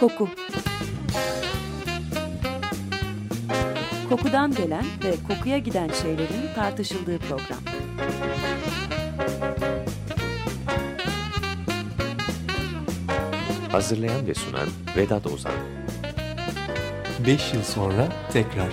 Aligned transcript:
Koku 0.00 0.28
Kokudan 4.08 4.54
gelen 4.54 4.84
ve 5.04 5.14
kokuya 5.28 5.58
giden 5.58 5.88
şeylerin 6.02 6.54
tartışıldığı 6.54 7.18
program. 7.18 7.58
Hazırlayan 13.72 14.26
ve 14.26 14.34
sunan 14.34 14.68
Vedat 14.96 15.26
Ozan 15.26 15.52
5 17.26 17.54
yıl 17.54 17.62
sonra 17.62 18.08
tekrar. 18.32 18.72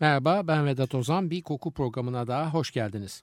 Merhaba 0.00 0.48
ben 0.48 0.66
Vedat 0.66 0.94
Ozan 0.94 1.30
bir 1.30 1.42
koku 1.42 1.72
programına 1.72 2.26
daha 2.26 2.50
hoş 2.50 2.70
geldiniz. 2.70 3.22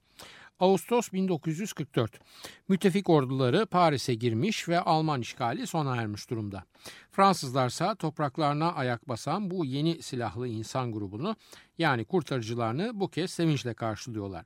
Ağustos 0.60 1.14
1944. 1.14 2.20
Müttefik 2.68 3.10
orduları 3.10 3.66
Paris'e 3.66 4.14
girmiş 4.14 4.70
ve 4.70 4.80
Alman 4.80 5.22
işgali 5.22 5.68
sona 5.68 5.96
ermiş 5.96 6.30
durumda. 6.30 6.64
Fransızlarsa 7.12 7.96
topraklarına 7.96 8.74
ayak 8.74 9.10
basan 9.10 9.52
bu 9.52 9.66
yeni 9.66 10.02
silahlı 10.02 10.48
insan 10.48 10.92
grubunu 10.92 11.36
yani 11.78 12.06
kurtarıcılarını 12.06 13.00
bu 13.00 13.08
kez 13.08 13.32
sevinçle 13.32 13.74
karşılıyorlar. 13.74 14.46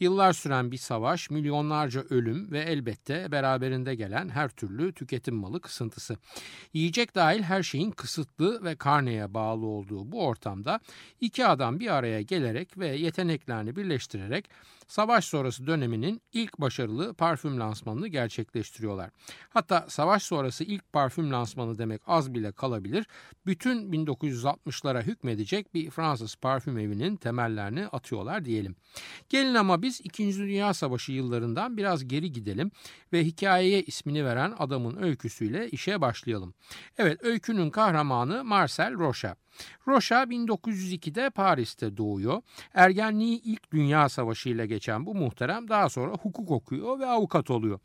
Yıllar 0.00 0.32
süren 0.32 0.72
bir 0.72 0.76
savaş, 0.76 1.30
milyonlarca 1.30 2.00
ölüm 2.10 2.50
ve 2.50 2.60
elbette 2.60 3.32
beraberinde 3.32 3.94
gelen 3.94 4.28
her 4.28 4.48
türlü 4.48 4.92
tüketim 4.92 5.34
malı 5.34 5.60
kısıntısı. 5.60 6.16
Yiyecek 6.72 7.14
dahil 7.14 7.42
her 7.42 7.62
şeyin 7.62 7.90
kısıtlı 7.90 8.64
ve 8.64 8.76
karneye 8.76 9.34
bağlı 9.34 9.66
olduğu 9.66 10.12
bu 10.12 10.26
ortamda 10.26 10.80
iki 11.20 11.46
adam 11.46 11.80
bir 11.80 11.94
araya 11.94 12.22
gelerek 12.22 12.78
ve 12.78 12.88
yeteneklerini 12.88 13.76
birleştirerek 13.76 14.50
savaş 14.88 15.24
sonrası 15.24 15.66
döneminin 15.66 16.22
ilk 16.32 16.58
başarılı 16.58 17.14
parfüm 17.14 17.60
lansmanını 17.60 18.08
gerçekleştiriyorlar. 18.08 19.10
Hatta 19.48 19.86
savaş 19.88 20.22
sonrası 20.22 20.64
ilk 20.64 20.92
parfüm 20.92 21.32
lansmanı 21.32 21.78
demek 21.78 22.00
az 22.06 22.34
bile 22.34 22.52
kalabilir. 22.52 23.06
Bütün 23.46 23.92
1960'lara 23.92 25.02
hükmedecek 25.02 25.74
bir 25.74 25.90
Fransız 25.90 26.36
parfüm 26.36 26.78
evinin 26.78 27.16
temellerini 27.16 27.86
atıyorlar 27.86 28.44
diyelim. 28.44 28.76
Gelin 29.28 29.54
ama 29.54 29.82
biz 29.82 30.00
2. 30.04 30.38
Dünya 30.38 30.74
Savaşı 30.74 31.12
yıllarından 31.12 31.76
biraz 31.76 32.08
geri 32.08 32.32
gidelim 32.32 32.70
ve 33.12 33.24
hikayeye 33.24 33.82
ismini 33.82 34.24
veren 34.24 34.54
adamın 34.58 35.02
öyküsüyle 35.02 35.70
işe 35.70 36.00
başlayalım. 36.00 36.54
Evet 36.98 37.24
öykünün 37.24 37.70
kahramanı 37.70 38.44
Marcel 38.44 38.94
Rocha. 38.94 39.36
Rocha 39.88 40.22
1902'de 40.22 41.30
Paris'te 41.30 41.96
doğuyor. 41.96 42.42
Ergenliği 42.74 43.42
ilk 43.42 43.72
Dünya 43.72 44.08
Savaşı 44.08 44.48
ile 44.48 44.66
geçen 44.66 45.06
bu 45.06 45.14
muhterem 45.14 45.68
daha 45.68 45.88
sonra 45.88 46.12
hukuk 46.12 46.50
okuyor 46.50 46.98
ve 46.98 47.06
avukat 47.06 47.50
oluyor. 47.50 47.78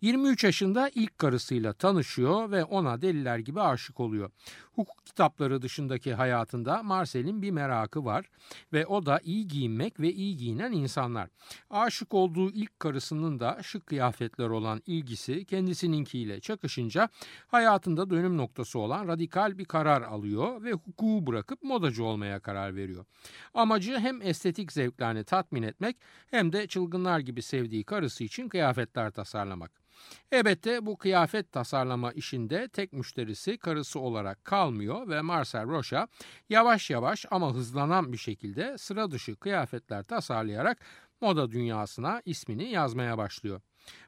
23 0.00 0.44
yaşında 0.44 0.90
ilk 0.94 1.18
karısıyla 1.18 1.72
tanışıyor 1.72 2.50
ve 2.50 2.64
ona 2.64 3.02
deliler 3.02 3.38
gibi 3.38 3.60
aşık 3.60 4.00
oluyor. 4.00 4.30
Hukuk 4.72 5.06
kitapları 5.06 5.62
dışındaki 5.62 6.14
hayatında 6.14 6.82
Marcel'in 6.82 7.42
bir 7.42 7.50
merakı 7.50 8.04
var 8.04 8.30
ve 8.72 8.86
o 8.86 9.06
da 9.06 9.20
iyi 9.24 9.48
giyinmek 9.48 10.00
ve 10.00 10.12
iyi 10.12 10.36
giyinen 10.36 10.72
insanlar. 10.72 11.28
Aşık 11.70 12.14
olduğu 12.14 12.50
ilk 12.50 12.80
karısının 12.80 13.40
da 13.40 13.58
şık 13.62 13.86
kıyafetler 13.86 14.48
olan 14.48 14.82
ilgisi 14.86 15.44
kendisininkiyle 15.44 16.40
çakışınca 16.40 17.08
hayatında 17.46 18.10
dönüm 18.10 18.36
noktası 18.36 18.78
olan 18.78 19.08
radikal 19.08 19.58
bir 19.58 19.64
karar 19.64 20.02
alıyor 20.02 20.62
ve 20.62 20.72
hukuku 20.72 21.11
bırakıp 21.26 21.62
modacı 21.62 22.04
olmaya 22.04 22.40
karar 22.40 22.76
veriyor. 22.76 23.04
Amacı 23.54 23.98
hem 23.98 24.22
estetik 24.22 24.72
zevklerini 24.72 25.24
tatmin 25.24 25.62
etmek 25.62 25.96
hem 26.30 26.52
de 26.52 26.66
çılgınlar 26.66 27.18
gibi 27.18 27.42
sevdiği 27.42 27.84
karısı 27.84 28.24
için 28.24 28.48
kıyafetler 28.48 29.10
tasarlamak. 29.10 29.82
Elbette 30.32 30.86
bu 30.86 30.96
kıyafet 30.96 31.52
tasarlama 31.52 32.12
işinde 32.12 32.68
tek 32.68 32.92
müşterisi 32.92 33.58
karısı 33.58 34.00
olarak 34.00 34.44
kalmıyor 34.44 35.08
ve 35.08 35.20
Marcel 35.20 35.68
Rocha 35.68 36.08
yavaş 36.48 36.90
yavaş 36.90 37.26
ama 37.30 37.54
hızlanan 37.54 38.12
bir 38.12 38.18
şekilde 38.18 38.78
sıra 38.78 39.10
dışı 39.10 39.36
kıyafetler 39.36 40.04
tasarlayarak 40.04 40.78
moda 41.20 41.50
dünyasına 41.50 42.22
ismini 42.24 42.70
yazmaya 42.70 43.18
başlıyor. 43.18 43.60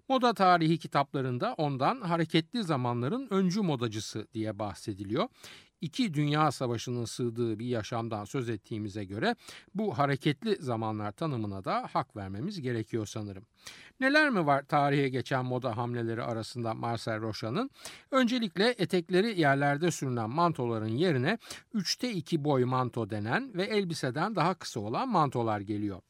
Moda 0.08 0.34
tarihi 0.34 0.78
kitaplarında 0.78 1.54
ondan 1.54 2.00
hareketli 2.00 2.64
zamanların 2.64 3.28
öncü 3.30 3.60
modacısı 3.60 4.28
diye 4.32 4.58
bahsediliyor 4.58 5.28
iki 5.80 6.14
dünya 6.14 6.52
savaşının 6.52 7.04
sığdığı 7.04 7.58
bir 7.58 7.66
yaşamdan 7.66 8.24
söz 8.24 8.48
ettiğimize 8.48 9.04
göre 9.04 9.36
bu 9.74 9.98
hareketli 9.98 10.56
zamanlar 10.56 11.12
tanımına 11.12 11.64
da 11.64 11.88
hak 11.92 12.16
vermemiz 12.16 12.60
gerekiyor 12.60 13.06
sanırım. 13.06 13.46
Neler 14.00 14.30
mi 14.30 14.46
var 14.46 14.62
tarihe 14.62 15.08
geçen 15.08 15.44
moda 15.44 15.76
hamleleri 15.76 16.22
arasında 16.22 16.74
Marcel 16.74 17.20
Rocha'nın? 17.20 17.70
Öncelikle 18.10 18.74
etekleri 18.78 19.40
yerlerde 19.40 19.90
sürünen 19.90 20.30
mantoların 20.30 20.96
yerine 20.96 21.38
3'te 21.74 22.10
2 22.10 22.44
boy 22.44 22.64
manto 22.64 23.10
denen 23.10 23.54
ve 23.54 23.64
elbiseden 23.64 24.36
daha 24.36 24.54
kısa 24.54 24.80
olan 24.80 25.08
mantolar 25.08 25.60
geliyor. 25.60 26.00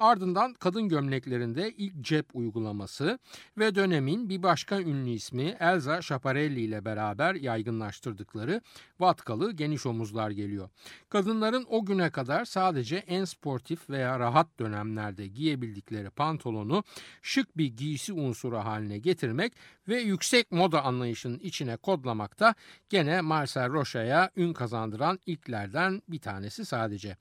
Ardından 0.00 0.54
kadın 0.54 0.88
gömleklerinde 0.88 1.70
ilk 1.70 2.00
cep 2.00 2.26
uygulaması 2.34 3.18
ve 3.58 3.74
dönemin 3.74 4.28
bir 4.28 4.42
başka 4.42 4.80
ünlü 4.80 5.10
ismi 5.10 5.56
Elza 5.60 6.02
Schiaparelli 6.02 6.60
ile 6.60 6.84
beraber 6.84 7.34
yaygınlaştırdıkları 7.34 8.60
vatkalı 9.00 9.52
geniş 9.52 9.86
omuzlar 9.86 10.30
geliyor. 10.30 10.68
Kadınların 11.08 11.66
o 11.68 11.84
güne 11.84 12.10
kadar 12.10 12.44
sadece 12.44 12.96
en 12.96 13.24
sportif 13.24 13.90
veya 13.90 14.18
rahat 14.18 14.58
dönemlerde 14.58 15.26
giyebildikleri 15.26 16.10
pantolonu 16.10 16.84
şık 17.22 17.56
bir 17.56 17.76
giysi 17.76 18.12
unsuru 18.12 18.58
haline 18.58 18.98
getirmek 18.98 19.52
ve 19.88 20.00
yüksek 20.00 20.52
moda 20.52 20.84
anlayışının 20.84 21.38
içine 21.38 21.76
kodlamak 21.76 22.40
da 22.40 22.54
gene 22.88 23.20
Marcel 23.20 23.72
Rocha'ya 23.72 24.30
ün 24.36 24.52
kazandıran 24.52 25.18
ilklerden 25.26 26.02
bir 26.08 26.18
tanesi 26.18 26.64
sadece. 26.64 27.16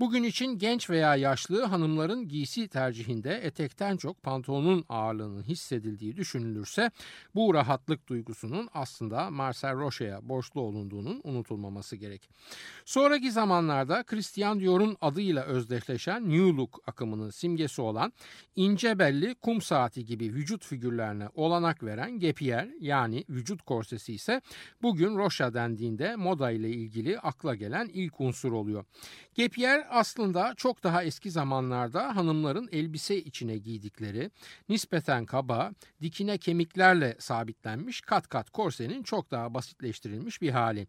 Bugün 0.00 0.22
için 0.22 0.58
genç 0.58 0.90
veya 0.90 1.16
yaşlı 1.16 1.64
hanımların 1.64 2.21
giysi 2.28 2.68
tercihinde 2.68 3.34
etekten 3.34 3.96
çok 3.96 4.22
pantolonun 4.22 4.84
ağırlığının 4.88 5.42
hissedildiği 5.42 6.16
düşünülürse 6.16 6.90
bu 7.34 7.54
rahatlık 7.54 8.08
duygusunun 8.08 8.68
aslında 8.74 9.30
Marcel 9.30 9.76
Roche'ye 9.76 10.28
borçlu 10.28 10.60
olunduğunun 10.60 11.20
unutulmaması 11.24 11.96
gerek. 11.96 12.28
Sonraki 12.84 13.32
zamanlarda 13.32 14.02
Christian 14.02 14.60
Dior'un 14.60 14.96
adıyla 15.00 15.44
özdeşleşen 15.44 16.30
New 16.30 16.56
Look 16.56 16.78
akımının 16.86 17.30
simgesi 17.30 17.82
olan 17.82 18.12
ince 18.56 18.98
belli 18.98 19.34
kum 19.34 19.62
saati 19.62 20.04
gibi 20.04 20.24
vücut 20.24 20.64
figürlerine 20.64 21.28
olanak 21.34 21.82
veren 21.82 22.18
gepier 22.18 22.68
yani 22.80 23.24
vücut 23.28 23.62
korsesi 23.62 24.14
ise 24.14 24.40
bugün 24.82 25.16
Rocha 25.16 25.54
dendiğinde 25.54 26.16
moda 26.16 26.50
ile 26.50 26.70
ilgili 26.70 27.18
akla 27.18 27.54
gelen 27.54 27.88
ilk 27.92 28.20
unsur 28.20 28.52
oluyor. 28.52 28.84
Gepier 29.34 29.86
aslında 29.90 30.54
çok 30.56 30.82
daha 30.82 31.04
eski 31.04 31.30
zamanlarda 31.30 32.11
hanımların 32.16 32.68
elbise 32.72 33.16
içine 33.16 33.58
giydikleri 33.58 34.30
nispeten 34.68 35.26
kaba, 35.26 35.72
dikine 36.02 36.38
kemiklerle 36.38 37.16
sabitlenmiş 37.18 38.00
kat 38.00 38.28
kat 38.28 38.50
korsenin 38.50 39.02
çok 39.02 39.30
daha 39.30 39.54
basitleştirilmiş 39.54 40.42
bir 40.42 40.50
hali. 40.50 40.86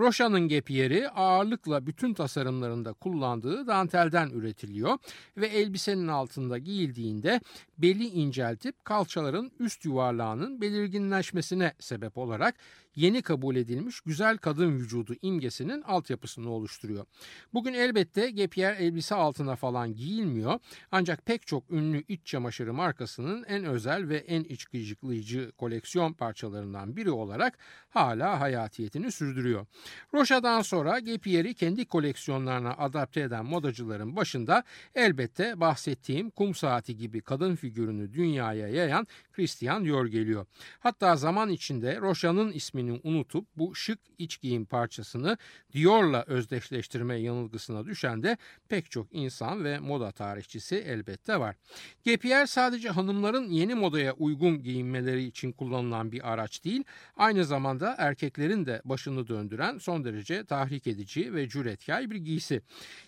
Rocha'nın 0.00 0.48
gepiyeri 0.48 1.10
ağırlıkla 1.10 1.86
bütün 1.86 2.14
tasarımlarında 2.14 2.92
kullandığı 2.92 3.66
dantelden 3.66 4.30
üretiliyor 4.30 4.98
ve 5.36 5.46
elbisenin 5.46 6.08
altında 6.08 6.58
giyildiğinde 6.58 7.40
beli 7.78 8.06
inceltip 8.08 8.84
kalçaların 8.84 9.52
üst 9.58 9.84
yuvarlağının 9.84 10.60
belirginleşmesine 10.60 11.72
sebep 11.78 12.18
olarak 12.18 12.54
yeni 12.96 13.22
kabul 13.22 13.56
edilmiş 13.56 14.00
güzel 14.00 14.38
kadın 14.38 14.78
vücudu 14.78 15.14
imgesinin 15.22 15.82
altyapısını 15.82 16.50
oluşturuyor. 16.50 17.06
Bugün 17.54 17.72
elbette 17.72 18.30
gepiyer 18.30 18.76
elbise 18.76 19.14
altına 19.14 19.56
falan 19.56 19.94
giyilmiyor 19.94 20.58
ancak 20.92 21.26
pek 21.26 21.46
çok 21.46 21.70
ünlü 21.70 22.02
iç 22.08 22.20
çamaşırı 22.26 22.74
markasının 22.74 23.44
en 23.44 23.64
özel 23.64 24.08
ve 24.08 24.16
en 24.16 24.44
iç 24.44 24.64
gıcıklayıcı 24.64 25.52
koleksiyon 25.58 26.12
parçalarından 26.12 26.96
biri 26.96 27.10
olarak 27.10 27.58
hala 27.90 28.40
hayatiyetini 28.40 29.12
sürdürüyor. 29.12 29.66
Rocha'dan 30.14 30.62
sonra 30.62 30.98
Gepier'i 30.98 31.54
kendi 31.54 31.84
koleksiyonlarına 31.84 32.74
adapte 32.74 33.20
eden 33.20 33.44
modacıların 33.44 34.16
başında 34.16 34.64
elbette 34.94 35.60
bahsettiğim 35.60 36.30
kum 36.30 36.54
saati 36.54 36.96
gibi 36.96 37.20
kadın 37.20 37.56
figürünü 37.56 38.12
dünyaya 38.12 38.68
yayan 38.68 39.06
Christian 39.32 39.84
Dior 39.84 40.06
geliyor. 40.06 40.46
Hatta 40.80 41.16
zaman 41.16 41.50
içinde 41.50 42.00
Rocha'nın 42.00 42.52
ismini 42.52 42.81
ismini 42.82 43.00
unutup 43.04 43.46
bu 43.56 43.74
şık 43.74 43.98
iç 44.18 44.40
giyim 44.40 44.64
parçasını 44.64 45.36
Dior'la 45.74 46.24
özdeşleştirme 46.26 47.16
yanılgısına 47.16 47.86
düşen 47.86 48.22
de 48.22 48.36
pek 48.68 48.90
çok 48.90 49.06
insan 49.12 49.64
ve 49.64 49.78
moda 49.78 50.10
tarihçisi 50.10 50.76
elbette 50.76 51.40
var. 51.40 51.56
Gepier 52.04 52.46
sadece 52.46 52.88
hanımların 52.88 53.50
yeni 53.50 53.74
modaya 53.74 54.12
uygun 54.12 54.62
giyinmeleri 54.62 55.24
için 55.24 55.52
kullanılan 55.52 56.12
bir 56.12 56.32
araç 56.32 56.64
değil, 56.64 56.84
aynı 57.16 57.44
zamanda 57.44 57.94
erkeklerin 57.98 58.66
de 58.66 58.82
başını 58.84 59.28
döndüren 59.28 59.78
son 59.78 60.04
derece 60.04 60.44
tahrik 60.44 60.86
edici 60.86 61.34
ve 61.34 61.48
cüretkar 61.48 62.10
bir 62.10 62.16
giysi. 62.16 62.62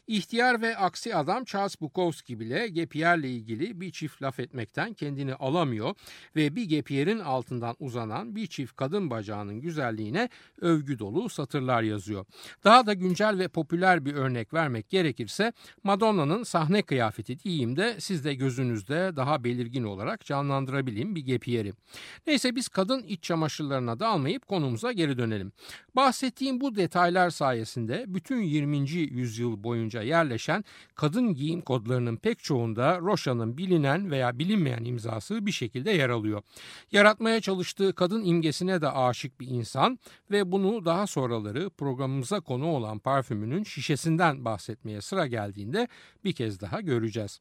İhtiyar 0.06 0.62
ve 0.62 0.76
aksi 0.76 1.14
adam 1.14 1.44
Charles 1.44 1.80
Bukowski 1.80 2.40
bile 2.40 2.68
Gepier'le 2.68 3.24
ilgili 3.24 3.80
bir 3.80 3.92
çift 3.92 4.22
laf 4.22 4.40
etmekten 4.40 4.92
kendini 4.94 5.34
alamıyor 5.34 5.94
ve 6.36 6.56
bir 6.56 6.64
Gepier'in 6.64 7.18
altından 7.18 7.76
uzanan 7.78 8.36
bir 8.36 8.46
çift 8.46 8.76
kadın 8.76 9.10
bacağının 9.10 9.60
güzelliğine 9.64 10.28
övgü 10.60 10.98
dolu 10.98 11.28
satırlar 11.28 11.82
yazıyor. 11.82 12.24
Daha 12.64 12.86
da 12.86 12.94
güncel 12.94 13.38
ve 13.38 13.48
popüler 13.48 14.04
bir 14.04 14.14
örnek 14.14 14.54
vermek 14.54 14.90
gerekirse 14.90 15.52
Madonna'nın 15.84 16.42
sahne 16.42 16.82
kıyafeti 16.82 17.38
diyeyim 17.38 17.76
de 17.76 17.96
siz 17.98 18.24
de 18.24 18.34
gözünüzde 18.34 19.12
daha 19.16 19.44
belirgin 19.44 19.84
olarak 19.84 20.24
canlandırabileyim 20.24 21.14
bir 21.14 21.20
Gepier'i. 21.20 21.72
Neyse 22.26 22.56
biz 22.56 22.68
kadın 22.68 23.02
iç 23.02 23.22
çamaşırlarına 23.22 24.00
da 24.00 24.08
almayıp 24.08 24.46
konumuza 24.46 24.92
geri 24.92 25.18
dönelim. 25.18 25.52
Bahsettiğim 25.96 26.60
bu 26.60 26.76
detaylar 26.76 27.30
sayesinde 27.30 28.04
bütün 28.08 28.42
20. 28.42 28.90
yüzyıl 28.90 29.64
boyunca 29.64 30.02
yerleşen 30.02 30.64
kadın 30.94 31.34
giyim 31.34 31.60
kodlarının 31.60 32.16
pek 32.16 32.38
çoğunda 32.38 32.98
Rocha'nın 33.00 33.58
bilinen 33.58 34.10
veya 34.10 34.38
bilinmeyen 34.38 34.84
imzası 34.84 35.46
bir 35.46 35.52
şekilde 35.52 35.90
yer 35.90 36.10
alıyor. 36.10 36.42
Yaratmaya 36.92 37.40
çalıştığı 37.40 37.92
kadın 37.92 38.24
imgesine 38.24 38.80
de 38.80 38.88
aşık 38.88 39.40
bir 39.40 39.46
insan 39.54 39.98
ve 40.30 40.52
bunu 40.52 40.84
daha 40.84 41.06
sonraları 41.06 41.70
programımıza 41.70 42.40
konu 42.40 42.66
olan 42.66 42.98
parfümünün 42.98 43.64
şişesinden 43.64 44.44
bahsetmeye 44.44 45.00
sıra 45.00 45.26
geldiğinde 45.26 45.88
bir 46.24 46.32
kez 46.32 46.60
daha 46.60 46.80
göreceğiz. 46.80 47.40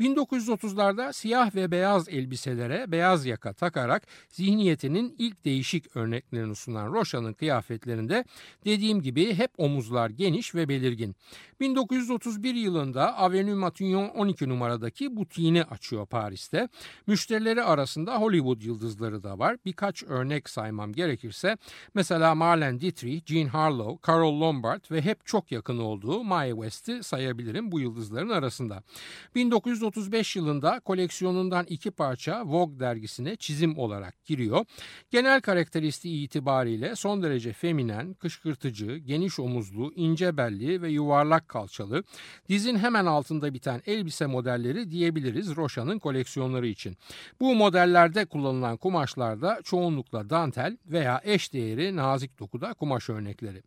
1930'larda 0.00 1.12
siyah 1.12 1.54
ve 1.54 1.70
beyaz 1.70 2.08
elbiselere 2.08 2.92
beyaz 2.92 3.26
yaka 3.26 3.52
takarak 3.52 4.06
zihniyetinin 4.28 5.14
ilk 5.18 5.44
değişik 5.44 5.96
örneklerini 5.96 6.54
sunan 6.54 6.92
Rocha'nın 6.92 7.32
kıyafetlerinde 7.32 8.24
dediğim 8.64 9.02
gibi 9.02 9.34
hep 9.34 9.50
omuzlar 9.58 10.10
geniş 10.10 10.54
ve 10.54 10.68
belirgin. 10.68 11.16
1931 11.60 12.54
yılında 12.54 13.16
Avenue 13.16 13.54
Matignon 13.54 14.08
12 14.08 14.48
numaradaki 14.48 15.16
butiğini 15.16 15.64
açıyor 15.64 16.06
Paris'te. 16.06 16.68
Müşterileri 17.06 17.62
arasında 17.62 18.20
Hollywood 18.20 18.62
yıldızları 18.62 19.22
da 19.22 19.38
var. 19.38 19.56
Birkaç 19.64 20.02
örnek 20.02 20.48
saymam 20.48 20.92
gerekirse 20.92 21.51
mesela 21.94 22.34
Marlene 22.34 22.80
Dietrich, 22.80 23.26
Jean 23.26 23.46
Harlow, 23.46 24.12
Carol 24.12 24.40
Lombard 24.40 24.84
ve 24.90 25.02
hep 25.02 25.26
çok 25.26 25.52
yakın 25.52 25.78
olduğu 25.78 26.24
Mae 26.24 26.50
West'i 26.50 27.02
sayabilirim 27.02 27.72
bu 27.72 27.80
yıldızların 27.80 28.28
arasında. 28.28 28.82
1935 29.34 30.36
yılında 30.36 30.80
koleksiyonundan 30.80 31.66
iki 31.68 31.90
parça 31.90 32.42
Vogue 32.46 32.80
dergisine 32.80 33.36
çizim 33.36 33.78
olarak 33.78 34.24
giriyor. 34.24 34.64
Genel 35.10 35.40
karakteristiği 35.40 36.24
itibariyle 36.24 36.96
son 36.96 37.22
derece 37.22 37.52
feminen, 37.52 38.14
kışkırtıcı, 38.14 38.96
geniş 38.96 39.40
omuzlu, 39.40 39.92
ince 39.96 40.36
belli 40.36 40.82
ve 40.82 40.90
yuvarlak 40.90 41.48
kalçalı, 41.48 42.04
dizin 42.48 42.78
hemen 42.78 43.06
altında 43.06 43.54
biten 43.54 43.82
elbise 43.86 44.26
modelleri 44.26 44.90
diyebiliriz 44.90 45.56
Rocha'nın 45.56 45.98
koleksiyonları 45.98 46.66
için. 46.66 46.96
Bu 47.40 47.54
modellerde 47.54 48.24
kullanılan 48.24 48.76
kumaşlarda 48.76 49.60
çoğunlukla 49.64 50.30
dantel 50.30 50.76
veya 50.86 51.20
eş 51.24 51.41
değeri 51.52 51.96
nazik 51.96 52.38
dokuda 52.38 52.74
kumaş 52.74 53.10
örnekleri. 53.10 53.62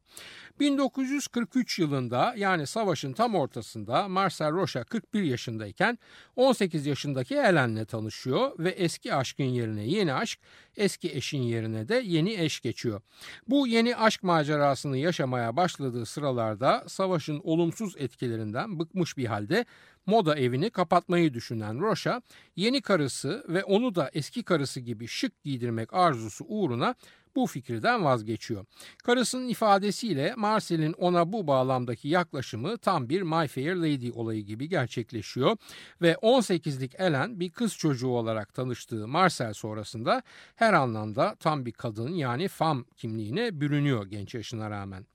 1943 0.60 1.80
yılında 1.80 2.33
yani 2.38 2.68
savaşın 2.68 3.13
tam 3.13 3.36
ortasında 3.36 4.07
Marcel 4.07 4.51
Rocha 4.51 4.83
41 4.83 5.24
yaşındayken 5.24 5.98
18 6.36 6.86
yaşındaki 6.86 7.36
Helen'le 7.36 7.86
tanışıyor 7.86 8.60
ve 8.60 8.69
eski 8.69 9.13
aşkın 9.13 9.44
yerine 9.44 9.83
yeni 9.83 10.13
aşk, 10.13 10.39
eski 10.77 11.12
eşin 11.12 11.42
yerine 11.42 11.88
de 11.88 11.95
yeni 11.95 12.33
eş 12.33 12.60
geçiyor. 12.60 13.01
Bu 13.48 13.68
yeni 13.68 13.95
aşk 13.95 14.24
macerasını 14.24 14.98
yaşamaya 14.98 15.56
başladığı 15.56 16.06
sıralarda 16.06 16.83
savaşın 16.88 17.42
olumsuz 17.44 17.95
etkilerinden 17.98 18.80
bıkmış 18.80 19.18
bir 19.18 19.25
halde 19.25 19.66
moda 20.06 20.36
evini 20.36 20.69
kapatmayı 20.69 21.33
düşünen 21.33 21.80
Rocha, 21.80 22.21
yeni 22.56 22.81
karısı 22.81 23.45
ve 23.50 23.63
onu 23.63 23.95
da 23.95 24.10
eski 24.13 24.44
karısı 24.44 24.80
gibi 24.80 25.07
şık 25.07 25.44
giydirmek 25.44 25.94
arzusu 25.94 26.45
uğruna 26.48 26.95
bu 27.36 27.46
fikirden 27.48 28.06
vazgeçiyor. 28.06 28.66
Karısının 29.04 29.48
ifadesiyle 29.48 30.34
Marcel'in 30.38 30.94
ona 30.94 31.34
bu 31.34 31.48
bağlamdaki 31.48 32.08
yaklaşımı 32.08 32.78
tam 32.78 33.10
bir 33.10 33.22
My 33.22 33.48
Fair 33.48 33.76
Lady 33.76 34.12
olayı 34.16 34.42
gibi 34.42 34.70
gerçekleşiyor 34.70 35.58
ve 36.02 36.14
18'lik 36.14 36.96
Ellen 36.96 37.40
bir 37.40 37.50
kız 37.50 37.78
çocuğu 37.78 38.08
olarak 38.08 38.54
tanıştığı 38.54 39.08
Marcel 39.08 39.54
sonrasında 39.54 40.22
her 40.56 40.74
anlamda 40.74 41.36
tam 41.40 41.66
bir 41.66 41.72
kadın 41.72 42.14
yani 42.14 42.48
fam 42.48 42.84
kimliğine 42.98 43.62
bürünüyor 43.62 44.06
genç 44.06 44.36
yaşına 44.36 44.70
rağmen. 44.70 45.06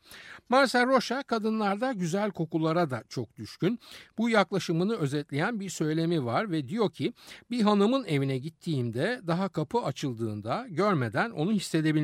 Marcel 0.49 0.87
Rocha 0.87 1.23
kadınlarda 1.23 1.93
güzel 1.93 2.31
kokulara 2.31 2.90
da 2.90 3.02
çok 3.08 3.37
düşkün. 3.37 3.78
Bu 4.19 4.31
yaklaşımını 4.31 4.96
özetleyen 4.96 5.61
bir 5.61 5.69
söylemi 5.69 6.25
var 6.25 6.50
ve 6.50 6.69
diyor 6.69 6.90
ki 6.90 7.12
bir 7.50 7.62
hanımın 7.62 8.05
evine 8.05 8.38
gittiğimde 8.38 9.20
daha 9.26 9.49
kapı 9.49 9.78
açıldığında 9.78 10.66
görmeden 10.70 11.31
onu 11.31 11.52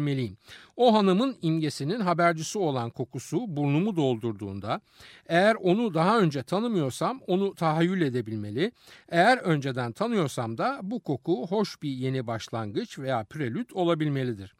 hissedebilmeliyim. 0.07 0.37
O 0.77 0.95
hanımın 0.95 1.37
imgesinin 1.43 2.01
habercisi 2.01 2.59
olan 2.59 2.91
kokusu 2.91 3.57
burnumu 3.57 3.97
doldurduğunda 3.97 4.81
eğer 5.27 5.55
onu 5.55 5.95
daha 5.95 6.21
önce 6.21 6.43
tanımıyorsam 6.43 7.21
onu 7.27 7.55
tahayyül 7.55 8.01
edebilmeli. 8.01 8.73
Eğer 9.09 9.39
önceden 9.39 9.93
tanıyorsam 9.93 10.59
da 10.59 10.81
bu 10.83 11.01
koku 11.01 11.47
hoş 11.47 11.83
bir 11.83 11.91
yeni 11.91 12.27
başlangıç 12.27 12.99
veya 12.99 13.25
prelüt 13.25 13.73
olabilmelidir. 13.73 14.56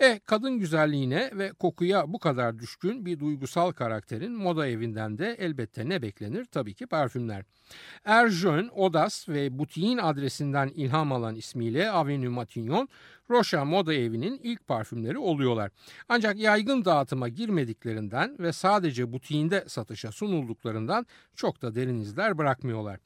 E 0.00 0.20
kadın 0.26 0.58
güzelliğine 0.58 1.30
ve 1.34 1.52
kokuya 1.52 2.12
bu 2.12 2.18
kadar 2.18 2.58
düşkün 2.58 3.06
bir 3.06 3.20
duygusal 3.20 3.72
karakterin 3.72 4.32
moda 4.32 4.66
evinden 4.66 5.18
de 5.18 5.36
elbette 5.38 5.88
ne 5.88 6.02
beklenir? 6.02 6.44
Tabii 6.44 6.74
ki 6.74 6.86
parfümler. 6.86 7.44
Erjön, 8.04 8.68
Odas 8.68 9.28
ve 9.28 9.58
Butiğin 9.58 9.98
adresinden 9.98 10.68
ilham 10.68 11.12
alan 11.12 11.34
ismiyle 11.34 11.90
Avenue 11.90 12.28
Matignon 12.28 12.88
Rocha 13.30 13.64
Moda 13.64 13.94
Evi'nin 13.94 14.40
ilk 14.42 14.66
parfümleri 14.66 15.18
oluyorlar. 15.18 15.70
Ancak 16.08 16.36
yaygın 16.36 16.84
dağıtıma 16.84 17.28
girmediklerinden 17.28 18.36
ve 18.38 18.52
sadece 18.52 19.12
butiğinde 19.12 19.64
satışa 19.66 20.12
sunulduklarından 20.12 21.06
çok 21.36 21.62
da 21.62 21.74
derin 21.74 22.00
izler 22.00 22.38
bırakmıyorlar. 22.38 23.00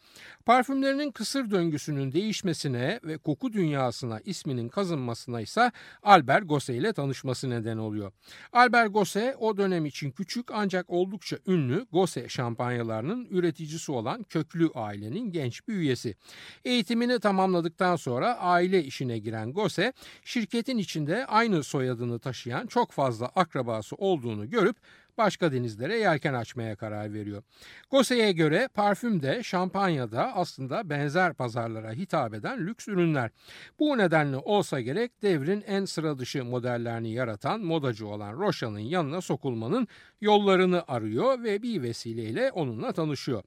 Parfümlerinin 0.46 1.10
kısır 1.10 1.50
döngüsünün 1.50 2.12
değişmesine 2.12 3.00
ve 3.04 3.18
koku 3.18 3.52
dünyasına 3.52 4.20
isminin 4.20 4.68
kazınmasına 4.68 5.40
ise 5.40 5.72
Albert 6.02 6.43
Gosset 6.48 6.76
ile 6.76 6.92
tanışması 6.92 7.50
neden 7.50 7.76
oluyor. 7.76 8.12
Albert 8.52 8.92
Gosset 8.92 9.36
o 9.38 9.56
dönem 9.56 9.86
için 9.86 10.10
küçük 10.10 10.50
ancak 10.52 10.90
oldukça 10.90 11.36
ünlü 11.46 11.86
Gosset 11.92 12.30
şampanyalarının 12.30 13.26
üreticisi 13.30 13.92
olan 13.92 14.22
köklü 14.22 14.70
ailenin 14.74 15.32
genç 15.32 15.68
bir 15.68 15.74
üyesi. 15.74 16.16
Eğitimini 16.64 17.20
tamamladıktan 17.20 17.96
sonra 17.96 18.38
aile 18.38 18.84
işine 18.84 19.18
giren 19.18 19.52
Gosset 19.52 19.94
şirketin 20.24 20.78
içinde 20.78 21.26
aynı 21.26 21.64
soyadını 21.64 22.18
taşıyan 22.18 22.66
çok 22.66 22.92
fazla 22.92 23.26
akrabası 23.26 23.96
olduğunu 23.96 24.50
görüp 24.50 24.76
başka 25.18 25.52
denizlere 25.52 25.98
yelken 25.98 26.34
açmaya 26.34 26.76
karar 26.76 27.14
veriyor. 27.14 27.42
Gosse'ye 27.90 28.32
göre 28.32 28.68
parfüm 28.74 29.22
de 29.22 29.42
şampanya 29.42 30.12
da 30.12 30.34
aslında 30.34 30.90
benzer 30.90 31.34
pazarlara 31.34 31.92
hitap 31.92 32.34
eden 32.34 32.66
lüks 32.66 32.88
ürünler. 32.88 33.30
Bu 33.78 33.98
nedenle 33.98 34.36
olsa 34.36 34.80
gerek 34.80 35.22
devrin 35.22 35.64
en 35.66 35.84
sıra 35.84 36.18
dışı 36.18 36.44
modellerini 36.44 37.12
yaratan 37.12 37.60
modacı 37.60 38.08
olan 38.08 38.32
Rocha'nın 38.32 38.78
yanına 38.78 39.20
sokulmanın 39.20 39.88
yollarını 40.20 40.84
arıyor 40.88 41.42
ve 41.42 41.62
bir 41.62 41.82
vesileyle 41.82 42.50
onunla 42.52 42.92
tanışıyor. 42.92 43.42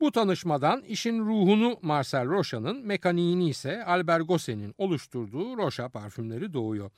Bu 0.00 0.12
tanışmadan 0.12 0.82
işin 0.82 1.18
ruhunu 1.18 1.78
Marcel 1.82 2.26
Rocha'nın 2.26 2.86
mekaniğini 2.86 3.48
ise 3.48 3.84
Albert 3.84 4.28
Gosset'in 4.28 4.74
oluşturduğu 4.78 5.56
Rocha 5.56 5.88
parfümleri 5.88 6.52
doğuyor. 6.52 6.90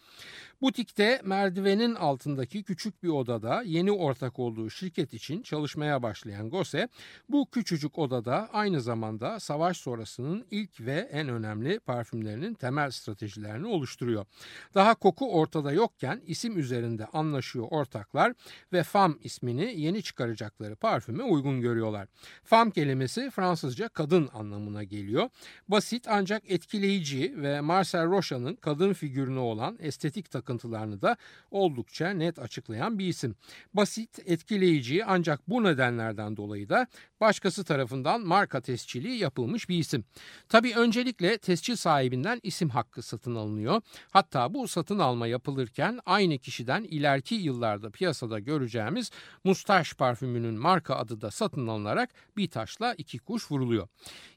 Butikte 0.62 1.20
merdivenin 1.24 1.94
altındaki 1.94 2.62
küçük 2.62 3.02
bir 3.02 3.08
odada 3.08 3.62
yeni 3.62 3.92
ortak 3.92 4.38
olduğu 4.38 4.70
şirket 4.70 5.14
için 5.14 5.42
çalışmaya 5.42 6.02
başlayan 6.02 6.50
Gose, 6.50 6.88
bu 7.28 7.50
küçücük 7.50 7.98
odada 7.98 8.48
aynı 8.52 8.80
zamanda 8.80 9.40
savaş 9.40 9.76
sonrasının 9.76 10.46
ilk 10.50 10.80
ve 10.80 11.08
en 11.12 11.28
önemli 11.28 11.80
parfümlerinin 11.80 12.54
temel 12.54 12.90
stratejilerini 12.90 13.66
oluşturuyor. 13.66 14.26
Daha 14.74 14.94
koku 14.94 15.32
ortada 15.32 15.72
yokken 15.72 16.22
isim 16.26 16.58
üzerinde 16.58 17.06
anlaşıyor 17.06 17.66
ortaklar 17.70 18.32
ve 18.72 18.82
FAM 18.82 19.18
ismini 19.22 19.80
yeni 19.80 20.02
çıkaracakları 20.02 20.76
parfüme 20.76 21.22
uygun 21.22 21.60
görüyorlar. 21.60 22.08
FAM 22.44 22.70
kelimesi 22.70 23.30
Fransızca 23.30 23.88
kadın 23.88 24.28
anlamına 24.32 24.84
geliyor. 24.84 25.30
Basit 25.68 26.06
ancak 26.08 26.50
etkileyici 26.50 27.34
ve 27.36 27.60
Marcel 27.60 28.06
Rocha'nın 28.06 28.56
kadın 28.56 28.92
figürüne 28.92 29.40
olan 29.40 29.76
estetik 29.80 30.30
takı 30.30 30.50
takıntılarını 30.50 31.02
da 31.02 31.16
oldukça 31.50 32.11
net 32.11 32.38
açıklayan 32.38 32.99
bir 32.99 33.09
isim. 33.09 33.35
Basit, 33.75 34.19
etkileyici 34.26 35.04
ancak 35.04 35.49
bu 35.49 35.64
nedenlerden 35.64 36.37
dolayı 36.37 36.69
da 36.69 36.87
başkası 37.21 37.64
tarafından 37.64 38.21
marka 38.21 38.61
tescili 38.61 39.11
yapılmış 39.11 39.69
bir 39.69 39.78
isim. 39.78 40.04
Tabii 40.49 40.75
öncelikle 40.76 41.38
tescil 41.38 41.76
sahibinden 41.76 42.40
isim 42.42 42.69
hakkı 42.69 43.02
satın 43.02 43.35
alınıyor. 43.35 43.83
Hatta 44.11 44.54
bu 44.54 44.69
satın 44.69 44.99
alma 44.99 45.26
yapılırken 45.26 46.00
aynı 46.07 46.38
kişiden 46.38 46.83
ileriki 46.83 47.35
yıllarda 47.35 47.90
piyasada 47.90 48.38
göreceğimiz 48.38 49.11
mustaş 49.45 49.95
parfümünün 49.95 50.54
marka 50.54 50.95
adı 50.95 51.21
da 51.21 51.30
satın 51.30 51.66
alınarak 51.66 52.11
bir 52.37 52.50
taşla 52.50 52.95
iki 52.95 53.19
kuş 53.19 53.50
vuruluyor. 53.50 53.88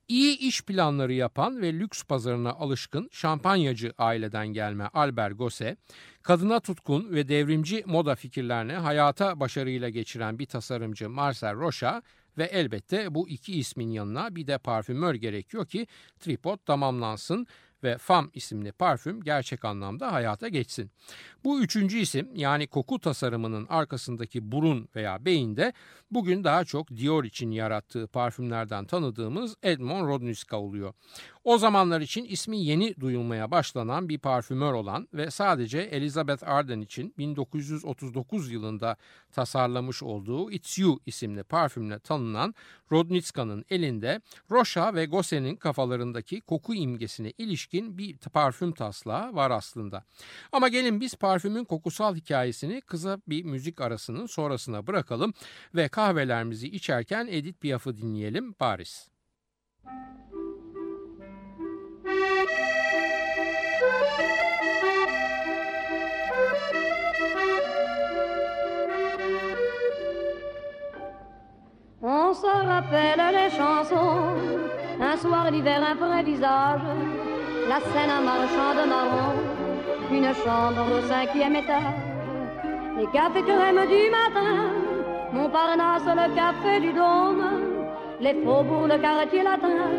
İyi 0.07 0.37
iş 0.37 0.61
planları 0.61 1.13
yapan 1.13 1.61
ve 1.61 1.73
lüks 1.73 2.03
pazarına 2.03 2.51
alışkın 2.51 3.09
şampanyacı 3.11 3.93
aileden 3.97 4.47
gelme 4.47 4.89
Albert 4.93 5.37
Gosset, 5.37 5.77
kadına 6.21 6.59
tutkun 6.59 7.11
ve 7.11 7.27
devrimci 7.27 7.83
moda 7.85 8.15
fikirlerini 8.15 8.73
hayata 8.73 9.39
başarıyla 9.39 9.89
geçiren 9.89 10.39
bir 10.39 10.45
tasarımcı 10.45 11.09
Marcel 11.09 11.55
Rocha 11.55 12.01
ve 12.37 12.43
elbette 12.43 13.15
bu 13.15 13.29
iki 13.29 13.53
ismin 13.53 13.91
yanına 13.91 14.35
bir 14.35 14.47
de 14.47 14.57
parfümör 14.57 15.15
gerekiyor 15.15 15.65
ki 15.65 15.87
tripod 16.19 16.57
tamamlansın 16.65 17.47
ve 17.83 17.97
Fam 17.97 18.29
isimli 18.33 18.71
parfüm 18.71 19.21
gerçek 19.21 19.65
anlamda 19.65 20.11
hayata 20.13 20.47
geçsin. 20.47 20.91
Bu 21.43 21.61
üçüncü 21.61 21.97
isim 21.97 22.29
yani 22.35 22.67
koku 22.67 22.99
tasarımının 22.99 23.67
arkasındaki 23.69 24.51
burun 24.51 24.87
veya 24.95 25.25
beyinde 25.25 25.73
bugün 26.11 26.43
daha 26.43 26.65
çok 26.65 26.89
Dior 26.89 27.23
için 27.23 27.51
yarattığı 27.51 28.07
parfümlerden 28.07 28.85
tanıdığımız 28.85 29.55
Edmond 29.63 30.07
Rodniska 30.07 30.57
oluyor. 30.57 30.93
O 31.43 31.57
zamanlar 31.57 32.01
için 32.01 32.25
ismi 32.25 32.57
yeni 32.57 32.99
duyulmaya 32.99 33.51
başlanan 33.51 34.09
bir 34.09 34.17
parfümör 34.17 34.73
olan 34.73 35.07
ve 35.13 35.31
sadece 35.31 35.79
Elizabeth 35.79 36.47
Arden 36.47 36.81
için 36.81 37.13
1939 37.17 38.51
yılında 38.51 38.97
tasarlamış 39.31 40.03
olduğu 40.03 40.51
It's 40.51 40.79
You 40.79 40.99
isimli 41.05 41.43
parfümle 41.43 41.99
tanınan 41.99 42.55
Rodnitska'nın 42.91 43.65
elinde 43.69 44.21
Rocha 44.51 44.95
ve 44.95 45.05
Gosset'in 45.05 45.55
kafalarındaki 45.55 46.41
koku 46.41 46.75
imgesine 46.75 47.33
ilişkin 47.37 47.97
bir 47.97 48.17
parfüm 48.17 48.71
taslağı 48.71 49.35
var 49.35 49.51
aslında. 49.51 50.03
Ama 50.51 50.67
gelin 50.67 51.01
biz 51.01 51.15
parfümün 51.15 51.65
kokusal 51.65 52.15
hikayesini 52.15 52.81
kısa 52.81 53.19
bir 53.27 53.43
müzik 53.43 53.81
arasının 53.81 54.25
sonrasına 54.25 54.87
bırakalım 54.87 55.33
ve 55.75 55.87
kahvelerimizi 55.87 56.67
içerken 56.67 57.27
Edith 57.31 57.59
Piaf'ı 57.59 57.97
dinleyelim 57.97 58.53
Paris. 58.53 59.13
On 72.05 72.33
se 72.33 72.45
rappelle 72.45 73.23
les 73.31 73.49
chansons, 73.51 74.35
un 74.99 75.15
soir 75.15 75.49
d'hiver, 75.51 75.81
un 75.81 75.95
vrai 75.95 76.23
visage, 76.23 76.81
la 77.69 77.79
scène 77.79 78.09
un 78.09 78.21
marchand 78.21 78.73
de 78.79 78.89
marron, 78.89 79.33
une 80.11 80.33
chambre 80.43 80.97
au 80.97 81.01
cinquième 81.07 81.55
étage, 81.55 81.81
les 82.97 83.05
cafés 83.07 83.43
crème 83.43 83.87
du 83.87 84.09
matin, 84.09 84.71
Montparnasse, 85.31 86.03
le 86.05 86.35
café 86.35 86.79
du 86.81 86.91
Dôme, 86.91 87.45
les 88.19 88.33
faubourgs, 88.43 88.87
le 88.87 88.97
quartier 88.97 89.43
latin, 89.43 89.89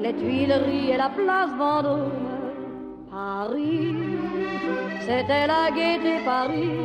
les 0.00 0.12
Tuileries 0.12 0.90
et 0.90 0.96
la 0.98 1.08
place 1.08 1.50
Vendôme. 1.58 2.15
C'était 5.06 5.46
la 5.46 5.70
gaieté 5.70 6.18
Paris, 6.24 6.80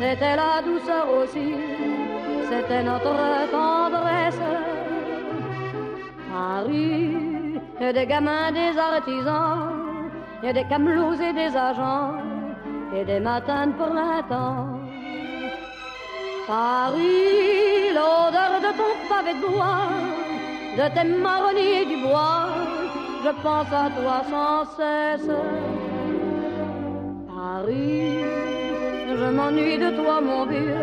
c'était 0.00 0.34
la 0.34 0.62
douceur 0.62 1.06
aussi, 1.20 1.52
c'était 2.48 2.82
notre 2.82 3.14
tendresse. 3.50 4.40
Paris, 6.32 7.60
et 7.82 7.92
des 7.92 8.06
gamins, 8.06 8.50
des 8.50 8.78
artisans, 8.78 10.08
et 10.42 10.54
des 10.54 10.64
camelots 10.64 11.20
et 11.20 11.34
des 11.34 11.54
agents, 11.54 12.14
et 12.96 13.04
des 13.04 13.20
matins 13.20 13.66
de 13.66 13.72
printemps. 13.72 14.68
Paris, 16.46 17.92
l'odeur 17.92 18.52
de 18.66 18.70
ton 18.80 18.92
pavé 19.10 19.34
de 19.34 19.46
bois, 19.46 19.90
de 20.78 20.86
tes 20.94 21.08
marronniers 21.26 21.84
du 21.84 21.98
bois, 22.06 22.48
je 23.22 23.30
pense 23.42 23.70
à 23.70 23.90
toi 23.90 24.22
sans 24.30 24.64
cesse. 24.78 25.30
Je 27.66 29.30
m'ennuie 29.34 29.78
de 29.78 29.90
toi, 29.90 30.20
mon 30.20 30.46
vieux, 30.46 30.74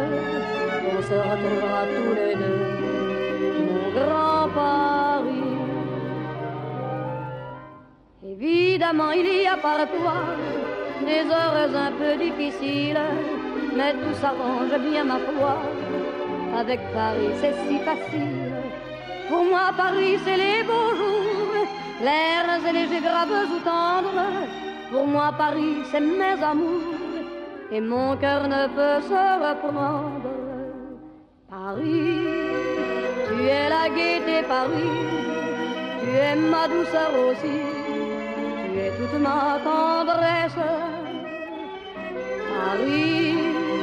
on 0.91 1.01
se 1.01 1.13
retrouvera 1.13 1.82
tous 1.96 2.13
les 2.15 2.36
deux, 2.36 2.67
mon 3.67 3.91
grand 3.98 4.50
Paris. 4.50 5.55
Évidemment, 8.24 9.12
il 9.12 9.44
y 9.44 9.48
a 9.48 9.55
par 9.55 9.77
toi 9.88 10.17
des 11.05 11.24
heures 11.32 11.75
un 11.88 11.91
peu 11.91 12.17
difficiles, 12.22 13.00
mais 13.75 13.94
tout 13.94 14.15
s'arrange 14.20 14.77
bien, 14.89 15.05
ma 15.05 15.20
foi. 15.20 15.58
Avec 16.60 16.79
Paris, 16.94 17.32
c'est 17.39 17.55
si 17.67 17.79
facile. 17.79 18.51
Pour 19.29 19.46
moi, 19.46 19.72
Paris, 19.77 20.17
c'est 20.25 20.38
les 20.38 20.63
beaux 20.63 20.94
jours, 21.00 21.67
l'air 22.01 22.46
et 22.67 22.74
légers, 22.74 23.01
graves 23.01 23.50
ou 23.55 23.60
tendres. 23.60 24.75
Pour 24.96 25.08
moi, 25.08 25.34
Paris, 25.38 25.80
c'est 25.92 26.00
mes 26.00 26.42
amours, 26.42 26.96
et 27.70 27.82
mon 27.82 28.16
cœur 28.16 28.48
ne 28.48 28.64
peut 28.78 29.02
se 29.12 29.24
reprendre. 29.46 30.36
Paris, 31.50 32.22
tu 33.28 33.36
es 33.44 33.68
la 33.75 33.90
gaieté, 33.96 34.38
Paris, 34.48 34.96
tu 36.00 36.10
es 36.28 36.36
ma 36.38 36.64
douceur 36.70 37.12
aussi, 37.28 37.58
tu 38.62 38.80
es 38.86 38.92
toute 38.98 39.20
ma 39.20 39.60
tendresse. 39.68 40.64
Paris, 42.54 43.36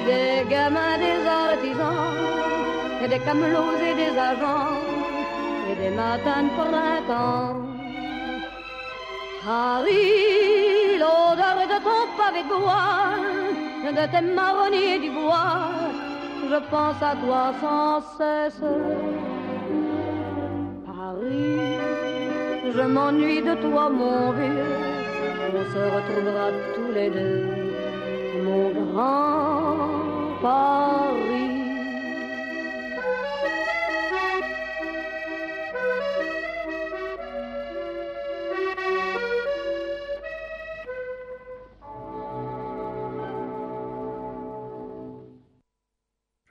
des 0.09 0.49
gamins, 0.49 0.97
des 1.07 1.21
artisans, 1.45 2.16
et 3.04 3.09
des 3.09 3.19
camelots 3.19 3.78
et 3.88 3.95
des 4.02 4.14
agents, 4.31 4.81
et 5.69 5.75
des 5.83 5.95
matins 5.95 6.45
de 6.47 6.52
printemps. 6.59 7.57
Paris, 9.45 10.72
l'odeur 11.02 11.56
de 11.73 11.78
ton 11.87 12.00
pavé 12.18 12.42
de 12.50 12.56
bois, 12.62 13.92
de 13.99 14.04
tes 14.12 14.25
marronniers 14.38 14.99
du 15.04 15.11
bois, 15.11 15.62
je 16.50 16.59
pense 16.73 17.00
à 17.11 17.14
toi 17.23 17.44
sans 17.61 18.00
cesse. 18.16 18.64
Paris, 20.87 21.78
je 22.76 22.85
m'ennuie 22.94 23.42
de 23.42 23.54
toi, 23.64 23.85
mon 24.00 24.32
vieux, 24.38 24.75
on 25.59 25.64
se 25.75 25.82
retrouvera 25.97 26.47
tous 26.75 26.92
les 26.97 27.11
deux, 27.16 27.44
mon 28.47 28.64
grand 28.76 29.76
Paris. 30.42 31.12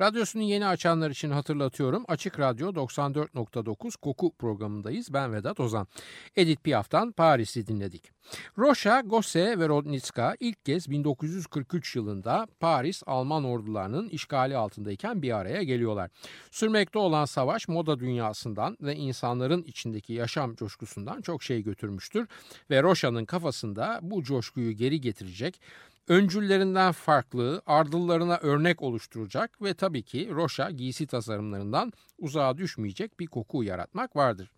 Radyosunu 0.02 0.44
yeni 0.44 0.68
açanlar 0.68 1.10
için 1.10 1.32
hatırlatıyorum. 1.32 2.06
Açık 2.08 2.40
Radyo 2.40 2.70
94.9 2.70 3.98
Koku 3.98 4.32
programındayız. 4.38 5.14
Ben 5.14 5.34
Vedat 5.34 5.60
Ozan. 5.60 5.88
Edith 6.36 6.64
Piaf'tan 6.64 7.12
Paris'i 7.12 7.68
dinledik. 7.68 8.12
Rocha, 8.58 9.02
Gosset 9.02 9.60
ve 9.60 9.68
Rodnitska 9.68 10.36
ilk 10.40 10.66
kez 10.66 10.90
1943 10.90 11.96
yılında 11.96 12.48
Paris 12.60 13.04
Alman 13.06 13.44
ordularının 13.44 14.10
işgali 14.10 14.58
altındayken 14.58 15.22
bir 15.22 15.38
araya 15.38 15.64
geliyorlar. 15.64 16.12
Sürmekte 16.52 17.00
olan 17.00 17.26
savaş 17.26 17.68
moda 17.68 18.00
dünyasından 18.00 18.78
ve 18.82 18.96
insanların 18.96 19.64
içindeki 19.64 20.14
yaşam 20.14 20.56
coşkusundan 20.56 21.22
çok 21.22 21.44
şey 21.44 21.64
götürmüştür 21.64 22.28
ve 22.70 22.84
Rocha'nın 22.84 23.26
kafasında 23.26 24.00
bu 24.02 24.24
coşkuyu 24.24 24.72
geri 24.72 25.02
getirecek 25.02 25.62
öncüllerinden 26.08 26.92
farklı, 26.92 27.62
ardıllarına 27.66 28.38
örnek 28.38 28.82
oluşturacak 28.82 29.62
ve 29.62 29.74
tabii 29.74 30.04
ki 30.04 30.30
Rocha 30.32 30.72
giysi 30.72 31.08
tasarımlarından 31.08 31.94
uzağa 32.22 32.58
düşmeyecek 32.58 33.20
bir 33.20 33.28
koku 33.28 33.64
yaratmak 33.64 34.16
vardır. 34.16 34.52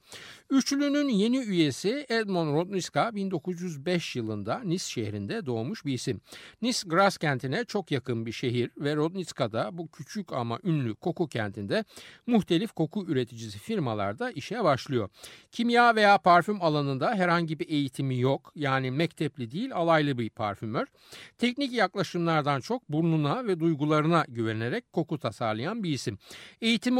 Üçlünün 0.50 1.10
yeni 1.10 1.38
üyesi 1.38 2.06
Edmond 2.10 2.56
Rodniska 2.56 3.16
1905 3.16 4.16
yılında 4.16 4.62
Nice 4.64 4.84
şehrinde 4.84 5.46
doğmuş 5.46 5.86
bir 5.86 5.94
isim. 5.94 6.22
Nice 6.62 6.80
Gras 6.86 7.18
kentine 7.18 7.66
çok 7.66 7.92
yakın 7.92 8.26
bir 8.26 8.32
şehir 8.32 8.72
ve 8.78 8.96
Rodniska 8.96 9.52
da 9.52 9.78
bu 9.78 9.92
küçük 9.92 10.34
ama 10.34 10.60
ünlü 10.64 10.96
koku 10.96 11.28
kentinde 11.28 11.84
muhtelif 12.28 12.72
koku 12.72 13.06
üreticisi 13.08 13.60
firmalarda 13.60 14.32
işe 14.32 14.64
başlıyor. 14.64 15.10
Kimya 15.52 15.96
veya 15.96 16.18
parfüm 16.18 16.62
alanında 16.62 17.16
herhangi 17.16 17.60
bir 17.60 17.70
eğitimi 17.70 18.20
yok. 18.20 18.52
Yani 18.56 18.92
mektepli 18.92 19.52
değil 19.52 19.76
alaylı 19.76 20.18
bir 20.18 20.30
parfümör. 20.30 20.88
Teknik 21.38 21.74
yaklaşımlardan 21.74 22.62
çok 22.62 22.90
burnuna 22.90 23.48
ve 23.48 23.60
duygularına 23.60 24.26
güvenerek 24.28 24.94
koku 24.94 25.18
tasarlayan 25.18 25.84
bir 25.84 25.90
isim. 25.90 26.18
Eğitimi 26.62 27.00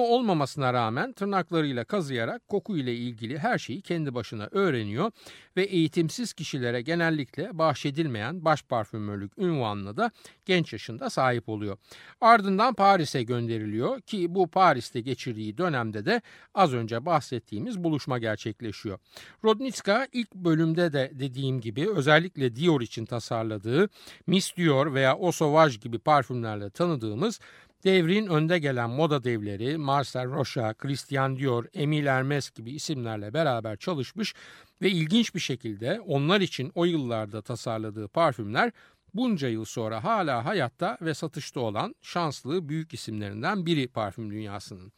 olmamasına 0.54 0.74
rağmen 0.74 1.14
tırnaklarıyla 1.14 1.84
kazıyarak 1.84 2.48
koku 2.48 2.78
ile 2.78 2.96
ilgili 2.96 3.38
her 3.38 3.58
şeyi 3.58 3.82
kendi 3.82 4.14
başına 4.14 4.50
öğreniyor 4.52 5.12
ve 5.58 5.64
eğitimsiz 5.64 6.34
kişilere 6.34 6.82
genellikle 6.82 7.58
bahşedilmeyen 7.58 8.46
baş 8.46 8.64
parfümörlük 8.64 9.38
ünvanına 9.38 9.98
da 9.98 10.12
genç 10.46 10.74
yaşında 10.74 11.10
sahip 11.10 11.50
oluyor. 11.50 11.78
Ardından 12.22 12.74
Paris'e 12.74 13.24
gönderiliyor 13.24 14.02
ki 14.02 14.28
bu 14.30 14.48
Paris'te 14.48 15.02
geçirdiği 15.02 15.58
dönemde 15.58 16.06
de 16.06 16.22
az 16.54 16.74
önce 16.74 17.06
bahsettiğimiz 17.06 17.78
buluşma 17.78 18.20
gerçekleşiyor. 18.20 19.00
Rodnitska 19.44 20.08
ilk 20.14 20.36
bölümde 20.36 20.94
de 20.94 21.12
dediğim 21.14 21.62
gibi 21.62 21.90
özellikle 21.90 22.56
Dior 22.56 22.82
için 22.82 23.06
tasarladığı 23.06 23.90
Miss 24.28 24.56
Dior 24.58 24.94
veya 24.94 25.18
O 25.18 25.32
Sauvage 25.32 25.76
gibi 25.76 26.00
parfümlerle 26.00 26.70
tanıdığımız 26.70 27.40
Devrin 27.84 28.28
önde 28.28 28.60
gelen 28.60 28.90
moda 28.90 29.24
devleri 29.24 29.78
Marcel 29.78 30.32
Rocha, 30.32 30.74
Christian 30.74 31.38
Dior, 31.38 31.66
Emile 31.74 32.12
Hermes 32.12 32.50
gibi 32.50 32.72
isimlerle 32.72 33.34
beraber 33.34 33.78
çalışmış 33.78 34.34
ve 34.82 34.90
ilginç 34.90 35.36
bir 35.36 35.40
şekilde 35.40 36.00
onlar 36.00 36.42
için 36.42 36.72
o 36.76 36.86
yıllarda 36.86 37.42
tasarladığı 37.42 38.08
parfümler 38.08 38.72
bunca 39.14 39.48
yıl 39.48 39.66
sonra 39.66 40.04
hala 40.04 40.46
hayatta 40.46 40.98
ve 41.02 41.14
satışta 41.14 41.60
olan 41.60 41.96
şanslı 42.02 42.70
büyük 42.70 42.94
isimlerinden 42.94 43.66
biri 43.66 43.88
parfüm 43.88 44.32
dünyasının. 44.32 44.92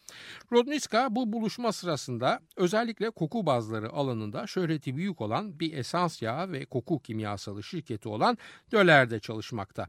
Rodniska 0.51 1.07
bu 1.15 1.34
buluşma 1.34 1.72
sırasında 1.72 2.39
özellikle 2.55 3.10
koku 3.10 3.45
bazları 3.45 3.89
alanında 3.89 4.48
şöhreti 4.48 4.95
büyük 4.95 5.22
olan 5.22 5.60
bir 5.60 5.77
esans 5.77 6.22
yağı 6.22 6.51
ve 6.51 6.65
koku 6.65 7.00
kimyasalı 7.00 7.63
şirketi 7.63 8.10
olan 8.10 8.38
Döler'de 8.72 9.19
çalışmakta. 9.19 9.88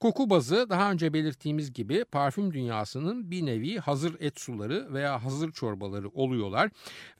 Koku 0.00 0.30
bazı 0.30 0.70
daha 0.70 0.90
önce 0.90 1.12
belirttiğimiz 1.12 1.72
gibi 1.72 2.04
parfüm 2.04 2.52
dünyasının 2.52 3.30
bir 3.30 3.46
nevi 3.46 3.78
hazır 3.78 4.16
et 4.20 4.40
suları 4.40 4.94
veya 4.94 5.24
hazır 5.24 5.52
çorbaları 5.52 6.08
oluyorlar 6.08 6.70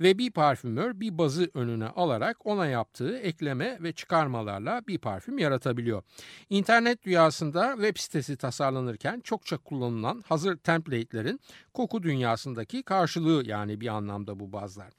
ve 0.01 0.19
bir 0.19 0.31
parfümör 0.31 1.01
bir 1.01 1.19
bazı 1.19 1.51
önüne 1.55 1.87
alarak 1.87 2.47
ona 2.47 2.67
yaptığı 2.67 3.19
ekleme 3.19 3.79
ve 3.83 3.93
çıkarmalarla 3.93 4.83
bir 4.89 4.99
parfüm 4.99 5.39
yaratabiliyor. 5.39 6.03
İnternet 6.51 7.03
dünyasında 7.03 7.73
web 7.75 7.97
sitesi 7.97 8.37
tasarlanırken 8.37 9.21
çokça 9.21 9.59
kullanılan 9.59 10.23
hazır 10.29 10.57
template'lerin 10.57 11.41
koku 11.75 12.03
dünyasındaki 12.03 12.83
karşılığı 12.83 13.49
yani 13.49 13.81
bir 13.81 13.87
anlamda 13.89 14.41
bu 14.41 14.53
bazlar. 14.53 14.93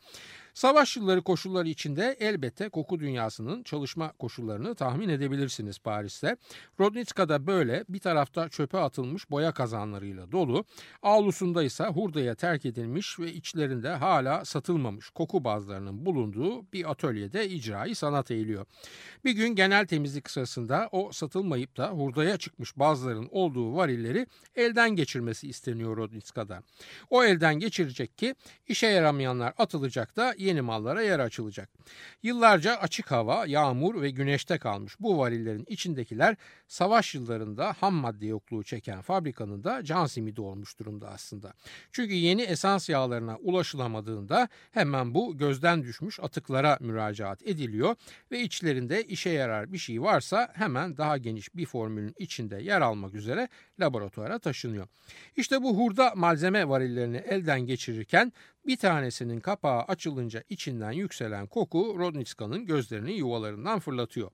Savaş 0.60 0.98
yılları 0.98 1.22
koşulları 1.22 1.70
içinde 1.70 2.18
elbette 2.20 2.70
koku 2.70 3.00
dünyasının 3.00 3.63
çalışma 3.63 4.12
koşullarını 4.12 4.75
tahmin 4.75 5.10
edebilirsiniz 5.10 5.80
Paris'te. 5.80 6.38
Rodnitska'da 6.80 7.48
böyle 7.48 7.86
bir 7.89 8.00
tarafta 8.00 8.50
çöpe 8.50 8.78
atılmış 8.78 9.32
boya 9.32 9.51
kazanlarıyla 9.51 10.32
dolu, 10.32 10.66
avlusunda 11.04 11.63
ise 11.63 11.86
hurdaya 11.86 12.36
terk 12.36 12.66
edilmiş 12.66 13.20
ve 13.20 13.34
içlerinde 13.34 13.89
hala 13.89 14.46
satılmamış 14.46 15.10
koku 15.10 15.44
bazlarının 15.44 16.06
bulunduğu 16.06 16.72
bir 16.74 16.92
atölyede 16.92 17.50
icrayı 17.50 17.96
sanat 17.96 18.32
eğiliyor. 18.32 18.66
Bir 19.25 19.32
gün 19.32 19.56
genel 19.56 19.88
temizlik 19.88 20.30
sırasında 20.30 20.89
o 20.92 21.12
satılmayıp 21.12 21.78
da 21.78 21.89
hurdaya 21.89 22.38
çıkmış 22.38 22.78
bazların 22.78 23.28
olduğu 23.32 23.75
varilleri 23.75 24.28
elden 24.56 24.89
geçirmesi 24.89 25.48
isteniyor 25.48 25.98
Rodnitska'da. 25.98 26.63
O 27.10 27.24
elden 27.24 27.60
geçirecek 27.60 28.18
ki 28.18 28.36
işe 28.68 28.88
yaramayanlar 28.88 29.54
atılacak 29.58 30.16
da 30.18 30.34
yeni 30.50 30.62
mallara 30.62 31.01
yer 31.01 31.20
açılacak. 31.20 31.70
Yıllarca 32.24 32.75
açık 32.75 33.12
hava, 33.12 33.46
yağmur 33.46 34.01
ve 34.01 34.10
güneşte 34.10 34.58
kalmış 34.58 34.96
bu 35.00 35.18
varillerin 35.18 35.65
içindekiler 35.68 36.36
savaş 36.68 37.15
yıllarında 37.15 37.74
ham 37.79 37.94
madde 37.94 38.25
yokluğu 38.25 38.63
çeken 38.63 39.01
fabrikanın 39.01 39.63
da 39.63 39.84
can 39.84 40.06
simidi 40.06 40.41
olmuş 40.41 40.79
durumda 40.79 41.10
aslında. 41.10 41.53
Çünkü 41.91 42.13
yeni 42.13 42.41
esans 42.41 42.89
yağlarına 42.89 43.38
ulaşılamadığında 43.38 44.50
hemen 44.72 45.13
bu 45.13 45.38
gözden 45.38 45.84
düşmüş 45.84 46.20
atıklara 46.20 46.77
müracaat 46.82 47.48
ediliyor 47.48 47.96
ve 48.32 48.41
içlerinde 48.41 49.03
işe 49.03 49.29
yarar 49.29 49.74
bir 49.74 49.77
şey 49.77 50.01
varsa 50.01 50.50
hemen 50.53 50.98
daha 50.98 51.18
geniş 51.18 51.56
bir 51.56 51.65
formülün 51.65 52.15
içinde 52.20 52.62
yer 52.62 52.82
almak 52.82 53.13
üzere 53.13 53.48
laboratuvara 53.79 54.39
taşınıyor. 54.39 54.88
İşte 55.36 55.63
bu 55.63 55.77
hurda 55.77 56.13
malzeme 56.15 56.69
varillerini 56.69 57.17
elden 57.17 57.62
geçirirken 57.62 58.33
bir 58.67 58.77
tanesinin 58.77 59.39
kapağı 59.39 59.81
açılınca 59.81 60.43
içinden 60.50 60.91
yükselen 60.91 61.48
koku 61.48 61.95
Rodnitska'nın 62.00 62.65
gözlerini 62.65 63.13
yuvalarından 63.13 63.79
fırlatıyor. 63.79 64.31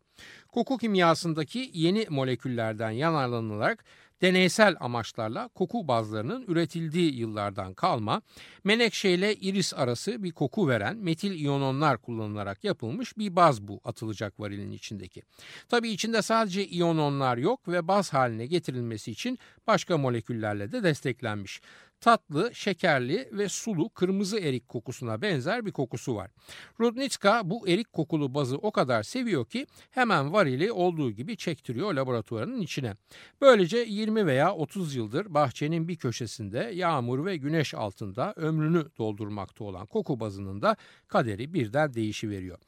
Koku 0.51 0.77
kimyasındaki 0.77 1.69
yeni 1.73 2.05
moleküllerden 2.09 2.91
yararlanılarak 2.91 3.85
deneysel 4.21 4.75
amaçlarla 4.79 5.47
koku 5.47 5.87
bazlarının 5.87 6.45
üretildiği 6.47 7.15
yıllardan 7.15 7.73
kalma, 7.73 8.21
menekşe 8.63 9.09
ile 9.09 9.35
iris 9.35 9.73
arası 9.73 10.23
bir 10.23 10.31
koku 10.31 10.67
veren 10.67 10.97
metil 10.97 11.31
iyononlar 11.31 11.97
kullanılarak 11.97 12.63
yapılmış 12.63 13.17
bir 13.17 13.35
baz 13.35 13.61
bu 13.61 13.81
atılacak 13.83 14.39
varilin 14.39 14.71
içindeki. 14.71 15.21
Tabii 15.69 15.89
içinde 15.89 16.21
sadece 16.21 16.67
iyononlar 16.67 17.37
yok 17.37 17.67
ve 17.67 17.87
baz 17.87 18.13
haline 18.13 18.45
getirilmesi 18.45 19.11
için 19.11 19.39
başka 19.67 19.97
moleküllerle 19.97 20.71
de 20.71 20.83
desteklenmiş 20.83 21.61
tatlı, 22.05 22.55
şekerli 22.55 23.29
ve 23.31 23.49
sulu 23.49 23.89
kırmızı 23.89 24.39
erik 24.39 24.67
kokusuna 24.67 25.21
benzer 25.21 25.65
bir 25.65 25.71
kokusu 25.71 26.15
var. 26.15 26.31
Rudnitska 26.79 27.41
bu 27.45 27.69
erik 27.69 27.93
kokulu 27.93 28.33
bazı 28.33 28.57
o 28.57 28.71
kadar 28.71 29.03
seviyor 29.03 29.45
ki 29.45 29.67
hemen 29.91 30.33
varili 30.33 30.71
olduğu 30.71 31.11
gibi 31.11 31.37
çektiriyor 31.37 31.93
laboratuvarının 31.93 32.61
içine. 32.61 32.93
Böylece 33.41 33.77
20 33.77 34.25
veya 34.25 34.53
30 34.53 34.95
yıldır 34.95 35.33
bahçenin 35.33 35.87
bir 35.87 35.95
köşesinde 35.95 36.71
yağmur 36.73 37.25
ve 37.25 37.37
güneş 37.37 37.73
altında 37.73 38.33
ömrünü 38.35 38.85
doldurmakta 38.97 39.63
olan 39.63 39.85
koku 39.85 40.19
bazının 40.19 40.61
da 40.61 40.75
kaderi 41.07 41.53
birden 41.53 41.93
değişiveriyor. 41.93 42.59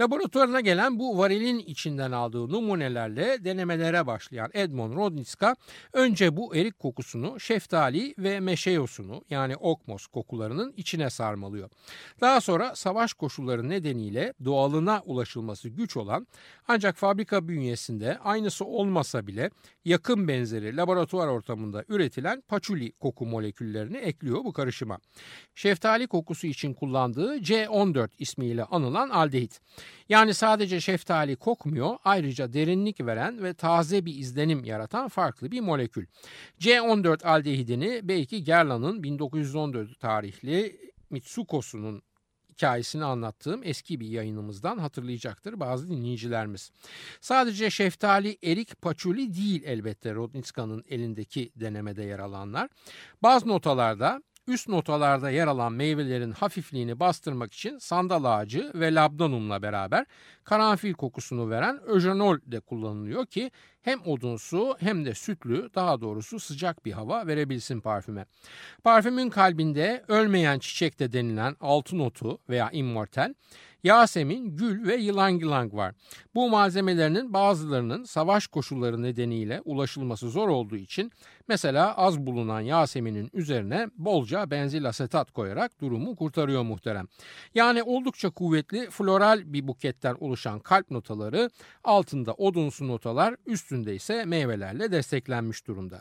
Laboratuvarına 0.00 0.60
gelen 0.60 0.98
bu 0.98 1.18
varilin 1.18 1.58
içinden 1.58 2.12
aldığı 2.12 2.48
numunelerle 2.48 3.44
denemelere 3.44 4.06
başlayan 4.06 4.50
Edmond 4.54 4.96
Rodnitska 4.96 5.56
önce 5.92 6.36
bu 6.36 6.56
erik 6.56 6.78
kokusunu 6.78 7.40
şeftali 7.40 8.14
ve 8.18 8.40
meşe 8.40 8.70
yosunu 8.70 9.22
yani 9.30 9.56
okmos 9.56 10.06
kokularının 10.06 10.74
içine 10.76 11.10
sarmalıyor. 11.10 11.70
Daha 12.20 12.40
sonra 12.40 12.74
savaş 12.74 13.12
koşulları 13.12 13.68
nedeniyle 13.68 14.32
doğalına 14.44 15.02
ulaşılması 15.04 15.68
güç 15.68 15.96
olan 15.96 16.26
ancak 16.68 16.96
fabrika 16.96 17.48
bünyesinde 17.48 18.18
aynısı 18.18 18.64
olmasa 18.64 19.26
bile 19.26 19.50
yakın 19.84 20.28
benzeri 20.28 20.76
laboratuvar 20.76 21.26
ortamında 21.26 21.84
üretilen 21.88 22.40
paçuli 22.40 22.92
koku 22.92 23.26
moleküllerini 23.26 23.96
ekliyor 23.96 24.44
bu 24.44 24.52
karışıma. 24.52 24.98
Şeftali 25.54 26.06
kokusu 26.06 26.46
için 26.46 26.74
kullandığı 26.74 27.36
C14 27.36 28.08
ismiyle 28.18 28.64
anılan 28.64 29.08
aldehit. 29.08 29.60
Yani 30.08 30.34
sadece 30.34 30.80
şeftali 30.80 31.36
kokmuyor, 31.36 31.96
ayrıca 32.04 32.52
derinlik 32.52 33.06
veren 33.06 33.42
ve 33.42 33.54
taze 33.54 34.04
bir 34.04 34.14
izlenim 34.14 34.64
yaratan 34.64 35.08
farklı 35.08 35.50
bir 35.50 35.60
molekül. 35.60 36.06
C14 36.60 37.26
aldehidini 37.26 38.00
belki 38.02 38.44
Gerland'ın 38.44 39.02
1914 39.02 40.00
tarihli 40.00 40.80
Mitsukosu'nun 41.10 42.02
hikayesini 42.56 43.04
anlattığım 43.04 43.60
eski 43.64 44.00
bir 44.00 44.06
yayınımızdan 44.06 44.78
hatırlayacaktır 44.78 45.60
bazı 45.60 45.88
dinleyicilerimiz. 45.88 46.70
Sadece 47.20 47.70
şeftali, 47.70 48.38
erik, 48.44 48.82
paçuli 48.82 49.34
değil 49.34 49.62
elbette 49.64 50.14
Rodnitska'nın 50.14 50.84
elindeki 50.88 51.52
denemede 51.56 52.02
yer 52.02 52.18
alanlar. 52.18 52.68
Bazı 53.22 53.48
notalarda 53.48 54.22
üst 54.48 54.68
notalarda 54.68 55.30
yer 55.30 55.46
alan 55.46 55.72
meyvelerin 55.72 56.32
hafifliğini 56.32 57.00
bastırmak 57.00 57.54
için 57.54 57.78
sandal 57.78 58.24
ağacı 58.24 58.72
ve 58.74 58.94
labdanumla 58.94 59.62
beraber 59.62 60.06
karanfil 60.44 60.92
kokusunu 60.92 61.50
veren 61.50 61.80
öjenol 61.86 62.38
de 62.46 62.60
kullanılıyor 62.60 63.26
ki 63.26 63.50
hem 63.82 64.00
odunsu 64.06 64.76
hem 64.80 65.04
de 65.04 65.14
sütlü 65.14 65.70
daha 65.74 66.00
doğrusu 66.00 66.40
sıcak 66.40 66.84
bir 66.84 66.92
hava 66.92 67.26
verebilsin 67.26 67.80
parfüme. 67.80 68.26
Parfümün 68.84 69.30
kalbinde 69.30 70.04
ölmeyen 70.08 70.58
çiçek 70.58 70.98
de 70.98 71.12
denilen 71.12 71.56
altın 71.60 71.98
otu 71.98 72.38
veya 72.48 72.70
immortel, 72.70 73.34
Yasemin, 73.86 74.56
gül 74.56 74.86
ve 74.86 74.96
yılan 74.96 75.28
yılang 75.28 75.74
var. 75.74 75.94
Bu 76.34 76.50
malzemelerinin 76.50 77.32
bazılarının 77.32 78.04
savaş 78.04 78.46
koşulları 78.46 79.02
nedeniyle 79.02 79.60
ulaşılması 79.64 80.30
zor 80.30 80.48
olduğu 80.48 80.76
için 80.76 81.12
Mesela 81.48 81.96
az 81.96 82.26
bulunan 82.26 82.60
Yasemin'in 82.60 83.30
üzerine 83.32 83.88
bolca 83.96 84.50
benzil 84.50 84.88
asetat 84.88 85.30
koyarak 85.30 85.80
durumu 85.80 86.16
kurtarıyor 86.16 86.62
muhterem. 86.62 87.08
Yani 87.54 87.82
oldukça 87.82 88.30
kuvvetli 88.30 88.90
floral 88.90 89.52
bir 89.52 89.68
buketten 89.68 90.16
oluşan 90.20 90.60
kalp 90.60 90.90
notaları 90.90 91.50
altında 91.84 92.34
odunsu 92.34 92.88
notalar 92.88 93.36
üstünde 93.46 93.94
ise 93.94 94.24
meyvelerle 94.24 94.92
desteklenmiş 94.92 95.66
durumda. 95.66 96.00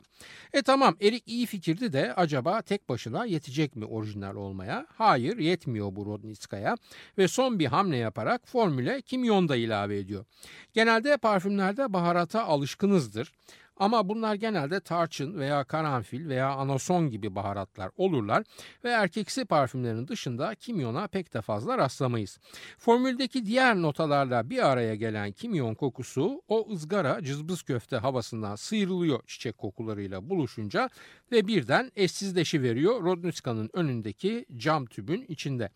E 0.53 0.61
tamam 0.61 0.95
erik 1.01 1.27
iyi 1.27 1.45
fikirdi 1.45 1.93
de 1.93 2.13
acaba 2.13 2.61
tek 2.61 2.89
başına 2.89 3.25
yetecek 3.25 3.75
mi 3.75 3.85
orijinal 3.85 4.35
olmaya? 4.35 4.87
Hayır 4.89 5.37
yetmiyor 5.37 5.95
bu 5.95 6.05
Rodnitskaya 6.05 6.75
ve 7.17 7.27
son 7.27 7.59
bir 7.59 7.65
hamle 7.65 7.97
yaparak 7.97 8.47
formüle 8.47 9.01
kimyon 9.01 9.49
da 9.49 9.55
ilave 9.55 9.97
ediyor. 9.97 10.25
Genelde 10.73 11.17
parfümlerde 11.17 11.93
baharata 11.93 12.43
alışkınızdır. 12.43 13.31
Ama 13.77 14.09
bunlar 14.09 14.35
genelde 14.35 14.79
tarçın 14.79 15.39
veya 15.39 15.63
karanfil 15.63 16.29
veya 16.29 16.49
anason 16.49 17.09
gibi 17.09 17.35
baharatlar 17.35 17.91
olurlar 17.97 18.43
ve 18.83 18.89
erkeksi 18.89 19.45
parfümlerin 19.45 20.07
dışında 20.07 20.55
kimyona 20.55 21.07
pek 21.07 21.33
de 21.33 21.41
fazla 21.41 21.77
rastlamayız. 21.77 22.39
Formüldeki 22.77 23.45
diğer 23.45 23.75
notalarla 23.75 24.49
bir 24.49 24.69
araya 24.71 24.95
gelen 24.95 25.31
kimyon 25.31 25.75
kokusu 25.75 26.41
o 26.47 26.67
ızgara 26.71 27.23
cızbız 27.23 27.61
köfte 27.63 27.97
havasından 27.97 28.55
sıyrılıyor 28.55 29.19
çiçek 29.27 29.57
kokularıyla 29.57 30.29
buluşunca 30.29 30.89
ve 31.31 31.47
birden 31.47 31.91
eşsizleşiveriyor 31.95 33.03
Rodnitska'nın 33.03 33.69
önündeki 33.73 34.45
cam 34.57 34.85
tübün 34.85 35.25
içinde. 35.27 35.69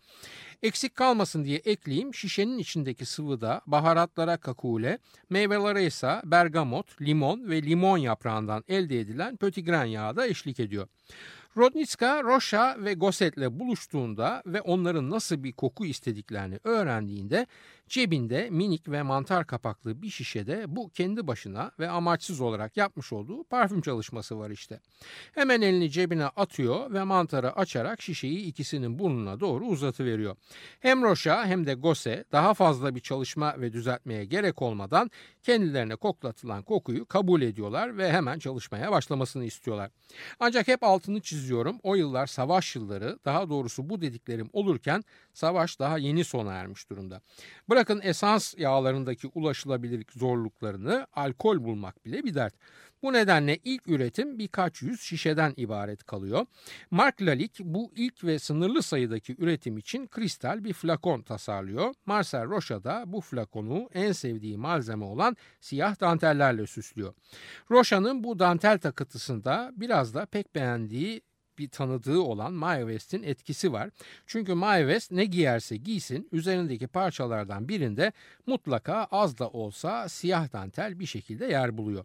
Eksik 0.62 0.94
kalmasın 0.94 1.44
diye 1.44 1.58
ekleyeyim 1.58 2.14
şişenin 2.14 2.58
içindeki 2.58 3.06
sıvıda 3.06 3.60
baharatlara 3.66 4.36
kakule, 4.36 4.98
meyvelere 5.30 5.84
ise 5.84 6.20
bergamot, 6.24 7.02
limon 7.02 7.50
ve 7.50 7.62
limon 7.62 7.98
yaprağından 7.98 8.64
elde 8.68 9.00
edilen 9.00 9.36
pötigren 9.36 9.84
yağı 9.84 10.16
da 10.16 10.26
eşlik 10.26 10.60
ediyor. 10.60 10.88
Rodnitska, 11.56 12.22
Rocha 12.22 12.76
ve 12.78 12.94
Gosset'le 12.94 13.50
buluştuğunda 13.50 14.42
ve 14.46 14.60
onların 14.60 15.10
nasıl 15.10 15.44
bir 15.44 15.52
koku 15.52 15.86
istediklerini 15.86 16.58
öğrendiğinde 16.64 17.46
cebinde 17.90 18.50
minik 18.50 18.88
ve 18.88 19.02
mantar 19.02 19.46
kapaklı 19.46 20.02
bir 20.02 20.10
şişede 20.10 20.64
bu 20.68 20.90
kendi 20.90 21.26
başına 21.26 21.70
ve 21.78 21.90
amaçsız 21.90 22.40
olarak 22.40 22.76
yapmış 22.76 23.12
olduğu 23.12 23.44
parfüm 23.44 23.80
çalışması 23.80 24.38
var 24.38 24.50
işte. 24.50 24.80
Hemen 25.34 25.60
elini 25.60 25.90
cebine 25.90 26.24
atıyor 26.24 26.92
ve 26.92 27.04
mantarı 27.04 27.56
açarak 27.56 28.02
şişeyi 28.02 28.38
ikisinin 28.38 28.98
burnuna 28.98 29.40
doğru 29.40 29.64
uzatıveriyor. 29.64 30.36
Hem 30.80 31.02
Rocha 31.02 31.46
hem 31.46 31.66
de 31.66 31.74
Gosset 31.74 32.32
daha 32.32 32.54
fazla 32.54 32.94
bir 32.94 33.00
çalışma 33.00 33.60
ve 33.60 33.72
düzeltmeye 33.72 34.24
gerek 34.24 34.62
olmadan 34.62 35.10
kendilerine 35.42 35.96
koklatılan 35.96 36.62
kokuyu 36.62 37.06
kabul 37.06 37.42
ediyorlar 37.42 37.98
ve 37.98 38.12
hemen 38.12 38.38
çalışmaya 38.38 38.92
başlamasını 38.92 39.44
istiyorlar. 39.44 39.90
Ancak 40.40 40.68
hep 40.68 40.82
altını 40.82 41.20
çiziyorum. 41.20 41.78
O 41.82 41.94
yıllar 41.94 42.26
savaş 42.26 42.76
yılları 42.76 43.18
daha 43.24 43.48
doğrusu 43.48 43.90
bu 43.90 44.00
dediklerim 44.00 44.50
olurken 44.52 45.04
savaş 45.34 45.78
daha 45.78 45.98
yeni 45.98 46.24
sona 46.24 46.52
ermiş 46.52 46.90
durumda. 46.90 47.20
Bırakın 47.80 48.00
esans 48.04 48.54
yağlarındaki 48.58 49.26
ulaşılabilirlik 49.34 50.12
zorluklarını 50.12 51.06
alkol 51.12 51.64
bulmak 51.64 52.04
bile 52.04 52.24
bir 52.24 52.34
dert. 52.34 52.54
Bu 53.02 53.12
nedenle 53.12 53.58
ilk 53.64 53.88
üretim 53.88 54.38
birkaç 54.38 54.82
yüz 54.82 55.00
şişeden 55.00 55.54
ibaret 55.56 56.04
kalıyor. 56.04 56.46
Mark 56.90 57.22
Lalique 57.22 57.74
bu 57.74 57.92
ilk 57.96 58.24
ve 58.24 58.38
sınırlı 58.38 58.82
sayıdaki 58.82 59.36
üretim 59.38 59.78
için 59.78 60.06
kristal 60.06 60.64
bir 60.64 60.72
flakon 60.72 61.22
tasarlıyor. 61.22 61.94
Marcel 62.06 62.50
Rocha 62.50 62.84
da 62.84 63.04
bu 63.06 63.20
flakonu 63.20 63.88
en 63.94 64.12
sevdiği 64.12 64.58
malzeme 64.58 65.04
olan 65.04 65.36
siyah 65.60 66.00
dantellerle 66.00 66.66
süslüyor. 66.66 67.14
Rocha'nın 67.70 68.24
bu 68.24 68.38
dantel 68.38 68.78
takıntısında 68.78 69.72
biraz 69.76 70.14
da 70.14 70.26
pek 70.26 70.54
beğendiği 70.54 71.22
bir 71.60 71.68
tanıdığı 71.68 72.20
olan 72.20 72.52
Mae 72.52 72.80
West'in 72.80 73.22
etkisi 73.22 73.72
var. 73.72 73.90
Çünkü 74.26 74.54
Mae 74.54 74.80
West 74.80 75.12
ne 75.12 75.24
giyerse 75.24 75.76
giysin 75.76 76.28
üzerindeki 76.32 76.86
parçalardan 76.86 77.68
birinde 77.68 78.12
mutlaka 78.46 79.04
az 79.10 79.38
da 79.38 79.48
olsa 79.48 80.08
siyah 80.08 80.52
dantel 80.52 80.98
bir 80.98 81.06
şekilde 81.06 81.46
yer 81.46 81.78
buluyor. 81.78 82.04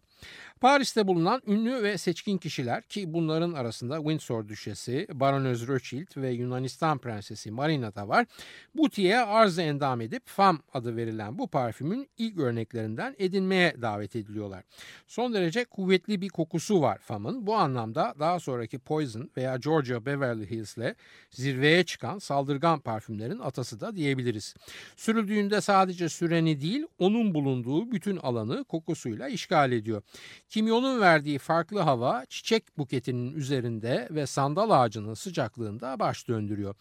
Paris'te 0.60 1.06
bulunan 1.06 1.42
ünlü 1.46 1.82
ve 1.82 1.98
seçkin 1.98 2.38
kişiler 2.38 2.82
ki 2.82 3.12
bunların 3.12 3.52
arasında 3.52 3.96
Windsor 3.96 4.48
Düşesi, 4.48 5.06
Baronöz 5.12 5.68
Rothschild 5.68 6.16
ve 6.16 6.30
Yunanistan 6.30 6.98
Prensesi 6.98 7.50
Marina 7.50 7.94
da 7.94 8.08
var. 8.08 8.26
Butiye 8.74 9.18
arz 9.18 9.58
endam 9.58 10.00
edip 10.00 10.22
Fam 10.26 10.60
adı 10.74 10.96
verilen 10.96 11.38
bu 11.38 11.48
parfümün 11.48 12.08
ilk 12.18 12.38
örneklerinden 12.38 13.14
edinmeye 13.18 13.82
davet 13.82 14.16
ediliyorlar. 14.16 14.64
Son 15.06 15.34
derece 15.34 15.64
kuvvetli 15.64 16.20
bir 16.20 16.28
kokusu 16.28 16.82
var 16.82 16.98
Fam'ın. 16.98 17.46
Bu 17.46 17.54
anlamda 17.56 18.14
daha 18.18 18.40
sonraki 18.40 18.78
Poison 18.78 19.30
veya 19.46 19.56
Georgia 19.56 20.06
Beverly 20.06 20.50
Hills'le 20.50 20.94
zirveye 21.30 21.84
çıkan 21.84 22.18
saldırgan 22.18 22.80
parfümlerin 22.80 23.38
atası 23.38 23.80
da 23.80 23.96
diyebiliriz. 23.96 24.54
Sürüldüğünde 24.96 25.60
sadece 25.60 26.08
süreni 26.08 26.60
değil 26.60 26.86
onun 26.98 27.34
bulunduğu 27.34 27.92
bütün 27.92 28.16
alanı 28.16 28.64
kokusuyla 28.64 29.28
işgal 29.28 29.72
ediyor. 29.72 30.02
Kimyonun 30.48 31.00
verdiği 31.00 31.38
farklı 31.38 31.80
hava 31.80 32.24
çiçek 32.28 32.78
buketinin 32.78 33.34
üzerinde 33.34 34.08
ve 34.10 34.26
sandal 34.26 34.70
ağacının 34.70 35.14
sıcaklığında 35.14 35.98
baş 35.98 36.28
döndürüyor. 36.28 36.74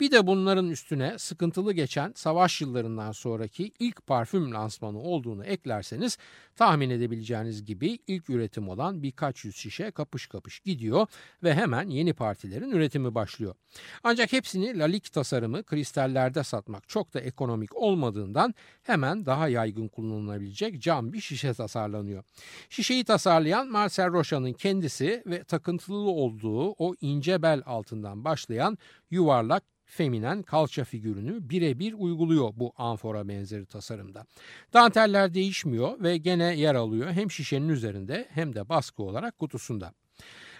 Bir 0.00 0.10
de 0.10 0.26
bunların 0.26 0.70
üstüne 0.70 1.18
sıkıntılı 1.18 1.72
geçen 1.72 2.12
savaş 2.16 2.60
yıllarından 2.60 3.12
sonraki 3.12 3.72
ilk 3.78 4.06
parfüm 4.06 4.54
lansmanı 4.54 4.98
olduğunu 4.98 5.44
eklerseniz 5.44 6.18
tahmin 6.56 6.90
edebileceğiniz 6.90 7.64
gibi 7.64 7.98
ilk 8.06 8.30
üretim 8.30 8.68
olan 8.68 9.02
birkaç 9.02 9.44
yüz 9.44 9.56
şişe 9.56 9.90
kapış 9.90 10.26
kapış 10.26 10.60
gidiyor 10.60 11.06
ve 11.42 11.54
hemen 11.54 11.88
yeni 11.88 12.12
partilerin 12.12 12.70
üretimi 12.70 13.14
başlıyor. 13.14 13.54
Ancak 14.04 14.32
hepsini 14.32 14.78
lalik 14.78 15.12
tasarımı 15.12 15.62
kristallerde 15.64 16.42
satmak 16.42 16.88
çok 16.88 17.14
da 17.14 17.20
ekonomik 17.20 17.76
olmadığından 17.76 18.54
hemen 18.82 19.26
daha 19.26 19.48
yaygın 19.48 19.88
kullanılabilecek 19.88 20.82
cam 20.82 21.12
bir 21.12 21.20
şişe 21.20 21.54
tasarlanıyor. 21.54 22.24
Şişeyi 22.70 23.04
tasarlayan 23.04 23.68
Marcel 23.68 24.12
Rocha'nın 24.12 24.52
kendisi 24.52 25.22
ve 25.26 25.44
takıntılı 25.44 26.10
olduğu 26.10 26.70
o 26.70 26.94
ince 27.00 27.42
bel 27.42 27.62
altından 27.66 28.24
başlayan 28.24 28.78
yuvarlak 29.10 29.71
feminen 29.92 30.42
kalça 30.42 30.84
figürünü 30.84 31.50
birebir 31.50 31.94
uyguluyor 31.98 32.52
bu 32.56 32.72
amfora 32.76 33.28
benzeri 33.28 33.66
tasarımda. 33.66 34.26
Danteller 34.72 35.34
değişmiyor 35.34 36.00
ve 36.02 36.16
gene 36.16 36.56
yer 36.56 36.74
alıyor 36.74 37.12
hem 37.12 37.30
şişenin 37.30 37.68
üzerinde 37.68 38.28
hem 38.30 38.54
de 38.54 38.68
baskı 38.68 39.02
olarak 39.02 39.38
kutusunda. 39.38 39.92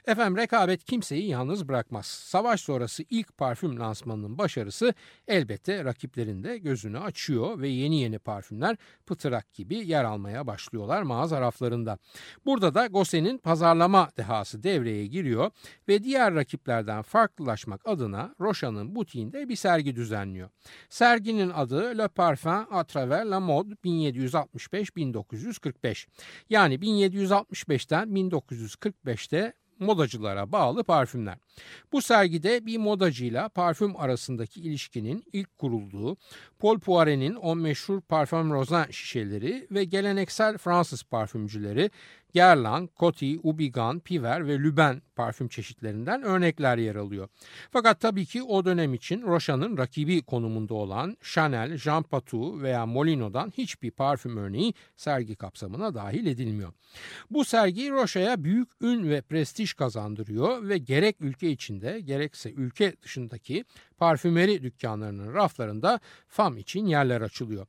Efendim 0.07 0.37
rekabet 0.37 0.85
kimseyi 0.85 1.29
yalnız 1.29 1.69
bırakmaz. 1.69 2.07
Savaş 2.07 2.61
sonrası 2.61 3.05
ilk 3.11 3.37
parfüm 3.37 3.81
lansmanının 3.81 4.39
başarısı 4.39 4.95
elbette 5.29 5.85
rakiplerin 5.85 6.45
de 6.45 6.59
gözünü 6.59 6.99
açıyor 6.99 7.61
ve 7.61 7.69
yeni 7.69 8.01
yeni 8.01 8.19
parfümler 8.19 8.77
pıtırak 9.07 9.55
gibi 9.55 9.77
yer 9.77 10.05
almaya 10.05 10.47
başlıyorlar 10.47 11.03
mağaza 11.03 11.41
raflarında. 11.41 11.99
Burada 12.47 12.75
da 12.75 12.87
Gosset'in 12.87 13.39
pazarlama 13.39 14.09
dehası 14.17 14.63
devreye 14.63 15.07
giriyor 15.07 15.51
ve 15.89 16.03
diğer 16.03 16.35
rakiplerden 16.35 17.03
farklılaşmak 17.03 17.89
adına 17.89 18.35
Rocha'nın 18.41 18.95
butiğinde 18.95 19.49
bir 19.49 19.57
sergi 19.57 19.97
düzenliyor. 19.97 20.49
Serginin 20.89 21.51
adı 21.51 21.99
Le 21.99 22.09
Parfum 22.09 22.67
à 22.71 22.85
travers 22.85 23.31
la 23.31 23.41
mode 23.41 23.75
1765-1945. 23.75 26.07
Yani 26.51 26.75
1765'ten 26.75 28.09
1945'te 28.09 29.53
modacılara 29.79 30.53
bağlı 30.53 30.85
parfümler. 30.85 31.39
Bu 31.93 32.03
sergide 32.03 32.67
bir 32.67 32.79
modacıyla 32.79 33.49
parfüm 33.49 33.97
arasındaki 33.97 34.61
ilişkinin 34.61 35.25
ilk 35.33 35.59
kurulduğu, 35.59 36.17
Paul 36.59 36.79
Poiret'in 36.79 37.35
o 37.35 37.57
meşhur 37.57 38.01
parfüm 38.01 38.53
rozan 38.53 38.87
şişeleri 38.91 39.67
ve 39.71 39.85
geleneksel 39.85 40.59
Fransız 40.59 41.03
parfümcüleri 41.03 41.91
Guerlain, 42.35 42.91
Coty, 42.97 43.37
Ubigan, 43.43 44.01
Piver 44.01 44.47
ve 44.47 44.59
Lüben 44.59 45.03
parfüm 45.17 45.49
çeşitlerinden 45.49 46.23
örnekler 46.23 46.79
yer 46.79 46.97
alıyor. 46.97 47.29
Fakat 47.71 48.01
tabii 48.01 48.27
ki 48.27 48.43
o 48.43 48.65
dönem 48.65 48.95
için 48.95 49.23
Rocha'nın 49.23 49.79
rakibi 49.79 50.23
konumunda 50.23 50.75
olan 50.75 51.17
Chanel, 51.23 51.77
Jean 51.77 52.03
Patou 52.03 52.63
veya 52.63 52.87
Molino'dan 52.87 53.53
hiçbir 53.59 53.91
parfüm 53.91 54.37
örneği 54.37 54.75
sergi 54.97 55.35
kapsamına 55.35 55.95
dahil 55.95 56.27
edilmiyor. 56.27 56.73
Bu 57.31 57.45
sergi 57.45 57.91
Rocha'ya 57.91 58.45
büyük 58.45 58.69
ün 58.81 59.11
ve 59.11 59.21
prestij 59.21 59.73
kazandırıyor 59.73 60.69
ve 60.69 60.79
gerek 60.79 61.17
ülke 61.21 61.51
içinde 61.51 62.01
gerekse 62.01 62.53
ülke 62.53 62.97
dışındaki 63.03 63.65
parfümeri 64.03 64.63
dükkanlarının 64.63 65.35
raflarında 65.35 66.01
FAM 66.29 66.59
için 66.59 66.87
yerler 66.87 67.21
açılıyor. 67.21 67.67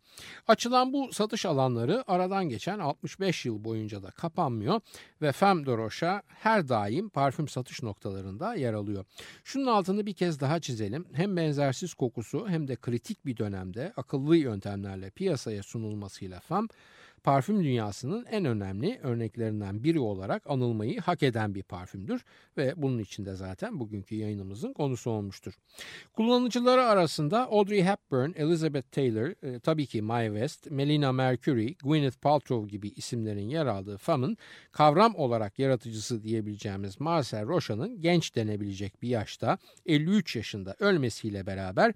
Açılan 0.48 0.94
bu 0.94 1.14
satış 1.14 1.46
alanları 1.46 2.04
aradan 2.08 2.50
geçen 2.50 2.80
65 2.80 3.46
yıl 3.46 3.64
boyunca 3.64 4.04
da 4.04 4.12
kapanmıyor 4.12 4.82
ve 5.22 5.32
Femme 5.32 5.66
de 5.66 5.78
Rocha 5.78 6.22
her 6.28 6.70
daim 6.70 7.10
parfüm 7.10 7.48
satış 7.48 7.84
noktalarında 7.84 8.56
yer 8.56 8.74
alıyor. 8.74 9.06
Şunun 9.44 9.68
altını 9.68 10.06
bir 10.06 10.14
kez 10.14 10.40
daha 10.40 10.60
çizelim. 10.60 11.06
Hem 11.14 11.38
benzersiz 11.38 11.94
kokusu 11.94 12.48
hem 12.48 12.68
de 12.68 12.76
kritik 12.76 13.26
bir 13.26 13.38
dönemde 13.38 13.94
akıllı 13.98 14.38
yöntemlerle 14.38 15.10
piyasaya 15.10 15.64
sunulmasıyla 15.64 16.40
Femme 16.40 16.68
parfüm 17.24 17.64
dünyasının 17.64 18.26
en 18.26 18.46
önemli 18.46 19.00
örneklerinden 19.04 19.84
biri 19.84 20.00
olarak 20.00 20.50
anılmayı 20.50 21.00
hak 21.00 21.24
eden 21.24 21.56
bir 21.56 21.64
parfümdür 21.64 22.26
ve 22.58 22.74
bunun 22.78 23.00
içinde 23.00 23.36
zaten 23.36 23.80
bugünkü 23.80 24.16
yayınımızın 24.16 24.74
konusu 24.74 25.12
olmuştur. 25.12 25.54
Kullanıcıları 26.14 26.84
arasında 26.84 27.48
Audrey 27.48 27.84
Hepburn, 27.84 28.32
Elizabeth 28.36 28.92
Taylor, 28.92 29.44
e, 29.44 29.60
tabii 29.60 29.86
ki 29.86 30.02
Mae 30.02 30.28
West, 30.28 30.72
Melina 30.72 31.12
Mercury, 31.12 31.76
Gwyneth 31.84 32.18
Paltrow 32.22 32.70
gibi 32.70 32.88
isimlerin 32.90 33.50
yer 33.50 33.66
aldığı 33.66 33.98
FAM'ın 33.98 34.38
kavram 34.72 35.16
olarak 35.16 35.60
yaratıcısı 35.60 36.24
diyebileceğimiz 36.24 37.00
Marcel 37.00 37.48
Rochat'ın 37.48 38.02
genç 38.02 38.36
denebilecek 38.36 39.02
bir 39.02 39.10
yaşta 39.10 39.58
53 39.86 40.36
yaşında 40.36 40.76
ölmesiyle 40.80 41.46
beraber 41.46 41.94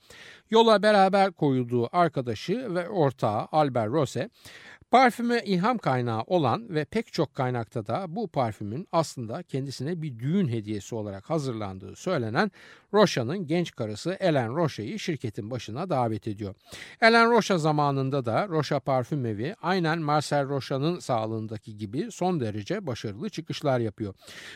yola 0.49 0.83
beraber 0.83 1.31
koyulduğu 1.31 1.89
arkadaşı 1.91 2.75
ve 2.75 2.89
ortağı 2.89 3.47
Albert 3.51 3.91
Rose 3.91 4.29
Parfüme 4.91 5.41
ilham 5.45 5.77
kaynağı 5.77 6.21
olan 6.21 6.69
ve 6.69 6.85
pek 6.85 7.13
çok 7.13 7.35
kaynakta 7.35 7.87
da 7.87 8.05
bu 8.07 8.27
parfümün 8.27 8.87
aslında 8.91 9.43
kendisine 9.43 10.01
bir 10.01 10.19
düğün 10.19 10.47
hediyesi 10.47 10.95
olarak 10.95 11.29
hazırlandığı 11.29 11.95
söylenen 11.95 12.51
Rocha'nın 12.93 13.47
genç 13.47 13.71
karısı 13.75 14.17
Ellen 14.19 14.55
Rocha'yı 14.55 14.99
şirketin 14.99 15.51
başına 15.51 15.89
davet 15.89 16.27
ediyor. 16.27 16.55
Ellen 17.01 17.31
Rocha 17.31 17.57
zamanında 17.57 18.25
da 18.25 18.47
Rocha 18.47 18.79
Parfüm 18.79 19.25
Evi 19.25 19.55
aynen 19.61 19.99
Marcel 19.99 20.49
Rocha'nın 20.49 20.99
sağlığındaki 20.99 21.77
gibi 21.77 22.11
son 22.11 22.39
derece 22.39 22.87
başarılı 22.87 23.29
çıkışlar 23.29 23.79
yapıyor. 23.79 24.13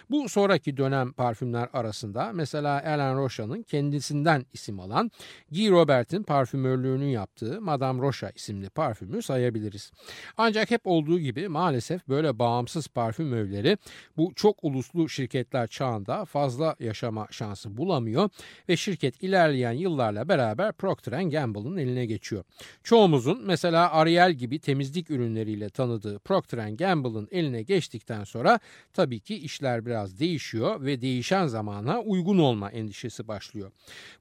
Bu 0.10 0.30
sonraki 0.30 0.78
dönem 0.78 1.14
parfümler 1.14 1.70
arasında 1.74 2.32
mesela 2.34 2.80
Ellen 2.80 3.18
Rocha'nın 3.18 3.64
kendisinden 3.64 4.46
isim 4.54 4.80
alan 4.80 5.12
Guy 5.52 5.70
Robert'in 5.70 6.24
parfümörlüğünü 6.24 7.06
yaptığı 7.06 7.62
Madame 7.62 8.02
Rocha 8.02 8.30
isimli 8.36 8.70
parfümü 8.70 9.22
sayabiliriz. 9.22 9.92
Ancak 10.38 10.72
hep 10.72 10.82
olduğu 10.86 11.20
gibi 11.20 11.48
maalesef 11.48 12.08
böyle 12.08 12.40
bağımsız 12.40 12.88
parfüm 12.88 13.34
evleri 13.34 13.78
bu 14.18 14.32
çok 14.36 14.64
uluslu 14.64 15.10
şirketler 15.10 15.68
çağında 15.68 16.26
fazla 16.26 16.76
yaşama 16.80 17.28
şansı 17.32 17.78
bulamıyor 17.78 18.30
ve 18.70 18.78
şirket 18.78 19.24
ilerleyen 19.24 19.72
yıllarla 19.72 20.30
beraber 20.30 20.72
Procter 20.72 21.22
Gamble'ın 21.22 21.78
eline 21.78 22.06
geçiyor. 22.06 22.44
Çoğumuzun 22.84 23.42
mesela 23.46 23.92
Ariel 23.92 24.34
gibi 24.34 24.60
temizlik 24.60 25.12
ürünleriyle 25.12 25.70
tanıdığı 25.70 26.20
Procter 26.20 26.70
Gamble'ın 26.70 27.28
eline 27.32 27.64
geçtikten 27.64 28.24
sonra 28.24 28.60
tabii 28.94 29.20
ki 29.20 29.36
işler 29.36 29.86
biraz 29.86 30.20
değişiyor 30.20 30.82
ve 30.82 31.02
değişen 31.02 31.48
zamana 31.48 32.00
uygun 32.00 32.38
olma 32.38 32.72
endişesi 32.72 33.28
başlıyor. 33.28 33.72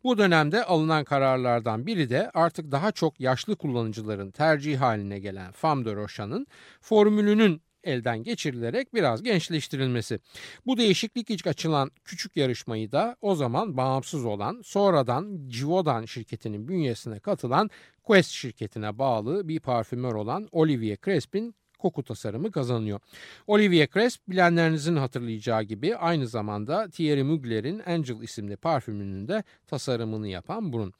Bu 0.05 0.19
dönemde 0.19 0.65
alınan 0.65 1.05
kararlardan 1.05 1.87
biri 1.87 2.11
de 2.11 2.31
artık 2.35 2.73
daha 2.73 2.93
çok 2.93 3.21
yaşlı 3.21 3.57
kullanıcıların 3.57 4.31
tercih 4.31 4.81
haline 4.81 5.19
gelen 5.19 5.53
Femme 5.53 5.85
de 5.90 5.96
Rocha'nın 5.96 6.46
formülünün 6.81 7.62
elden 7.85 8.22
geçirilerek 8.22 8.94
biraz 8.94 9.22
gençleştirilmesi. 9.22 10.20
Bu 10.66 10.76
değişiklik 10.76 11.31
ilk 11.31 11.46
açılan 11.46 11.90
küçük 12.05 12.37
yarışmayı 12.37 12.92
da 12.92 13.16
o 13.20 13.35
zaman 13.35 13.76
bağımsız 13.76 14.24
olan 14.24 14.62
sonradan 14.64 15.48
Givaudan 15.48 16.05
şirketinin 16.05 16.68
bünyesine 16.68 17.18
katılan 17.20 17.70
Quest 18.03 18.31
şirketine 18.31 18.98
bağlı 18.98 19.48
bir 19.48 19.61
parfümör 19.61 20.14
olan 20.14 20.48
Olivier 20.53 20.98
Crespin 21.05 21.55
koku 21.81 22.03
tasarımı 22.03 22.53
kazanıyor. 22.53 23.01
Olivier 23.47 23.88
Cresp 23.95 24.29
bilenlerinizin 24.29 24.97
hatırlayacağı 24.97 25.62
gibi 25.62 25.97
aynı 25.97 26.27
zamanda 26.29 26.88
Thierry 26.88 27.23
Mugler'in 27.23 27.79
Angel 27.87 28.21
isimli 28.23 28.57
parfümünün 28.57 29.29
de 29.29 29.45
tasarımını 29.66 30.29
yapan 30.29 30.73
burun. 30.73 30.93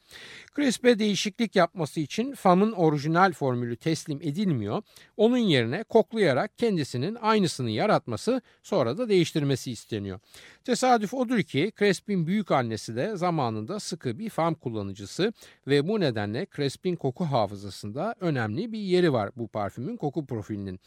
Cresp'e 0.57 0.99
değişiklik 0.99 1.57
yapması 1.57 2.01
için 2.01 2.35
FAM'ın 2.35 2.73
orijinal 2.73 3.33
formülü 3.33 3.77
teslim 3.77 4.19
edilmiyor. 4.23 4.83
Onun 5.16 5.37
yerine 5.38 5.83
koklayarak 5.83 6.59
kendisinin 6.59 7.14
aynısını 7.21 7.71
yaratması 7.71 8.40
sonra 8.62 8.99
da 8.99 9.09
değiştirmesi 9.09 9.73
isteniyor. 9.73 10.21
Tesadüf 10.64 11.14
odur 11.14 11.43
ki 11.43 11.73
Cresp'in 11.79 12.27
büyük 12.27 12.51
annesi 12.51 12.97
de 12.97 13.16
zamanında 13.16 13.81
sıkı 13.81 14.19
bir 14.19 14.31
FAM 14.31 14.55
kullanıcısı 14.55 15.33
ve 15.66 15.88
bu 15.88 16.01
nedenle 16.01 16.47
Cresp'in 16.57 16.97
koku 16.97 17.25
hafızasında 17.25 18.14
önemli 18.21 18.73
bir 18.73 18.79
yeri 18.79 19.12
var 19.12 19.31
bu 19.37 19.49
parfümün 19.49 19.97
koku 19.97 20.27
profilinin 20.27 20.70
kişinin. 20.77 20.81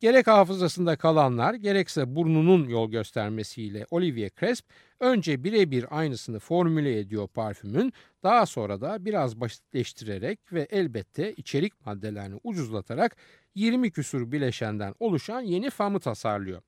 Gerek 0.00 0.26
hafızasında 0.26 0.96
kalanlar 0.96 1.54
gerekse 1.54 2.16
burnunun 2.16 2.68
yol 2.68 2.90
göstermesiyle 2.90 3.86
Olivier 3.90 4.30
Cresp 4.40 4.64
önce 5.00 5.44
birebir 5.44 5.86
aynısını 5.90 6.38
formüle 6.38 6.98
ediyor 6.98 7.28
parfümün 7.28 7.92
daha 8.22 8.46
sonra 8.46 8.80
da 8.80 9.04
biraz 9.04 9.40
basitleştirerek 9.40 10.52
ve 10.52 10.66
elbette 10.70 11.32
içerik 11.32 11.86
maddelerini 11.86 12.40
ucuzlatarak 12.44 13.16
20 13.54 13.90
küsur 13.90 14.32
bileşenden 14.32 14.94
oluşan 15.00 15.40
yeni 15.40 15.70
famı 15.70 16.00
tasarlıyor. 16.00 16.62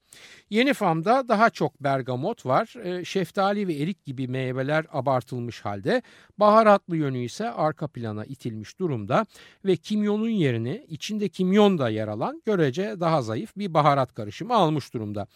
Yeni 0.50 0.74
famda 0.74 1.28
daha 1.28 1.50
çok 1.50 1.80
bergamot 1.82 2.46
var, 2.46 2.74
e, 2.84 3.04
şeftali 3.04 3.68
ve 3.68 3.74
erik 3.74 4.04
gibi 4.04 4.28
meyveler 4.28 4.86
abartılmış 4.92 5.60
halde, 5.60 6.02
baharatlı 6.38 6.96
yönü 6.96 7.18
ise 7.18 7.50
arka 7.50 7.88
plana 7.88 8.24
itilmiş 8.24 8.78
durumda 8.78 9.26
ve 9.64 9.76
kimyonun 9.76 10.28
yerini 10.28 10.86
içinde 10.88 11.28
kimyon 11.28 11.78
da 11.78 11.88
yer 11.88 12.08
alan 12.08 12.42
görece 12.46 13.00
daha 13.00 13.22
zayıf 13.22 13.56
bir 13.56 13.74
baharat 13.74 14.14
karışımı 14.14 14.54
almış 14.54 14.94
durumda. 14.94 15.26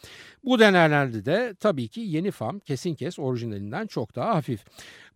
Bu 0.44 0.58
denemelerde 0.58 1.24
de 1.24 1.54
tabii 1.60 1.88
ki 1.88 2.00
yeni 2.00 2.30
fam 2.30 2.58
kesin 2.58 2.94
kes 2.94 3.18
orijinalinden 3.18 3.86
çok 3.86 4.16
daha 4.16 4.34
hafif. 4.34 4.64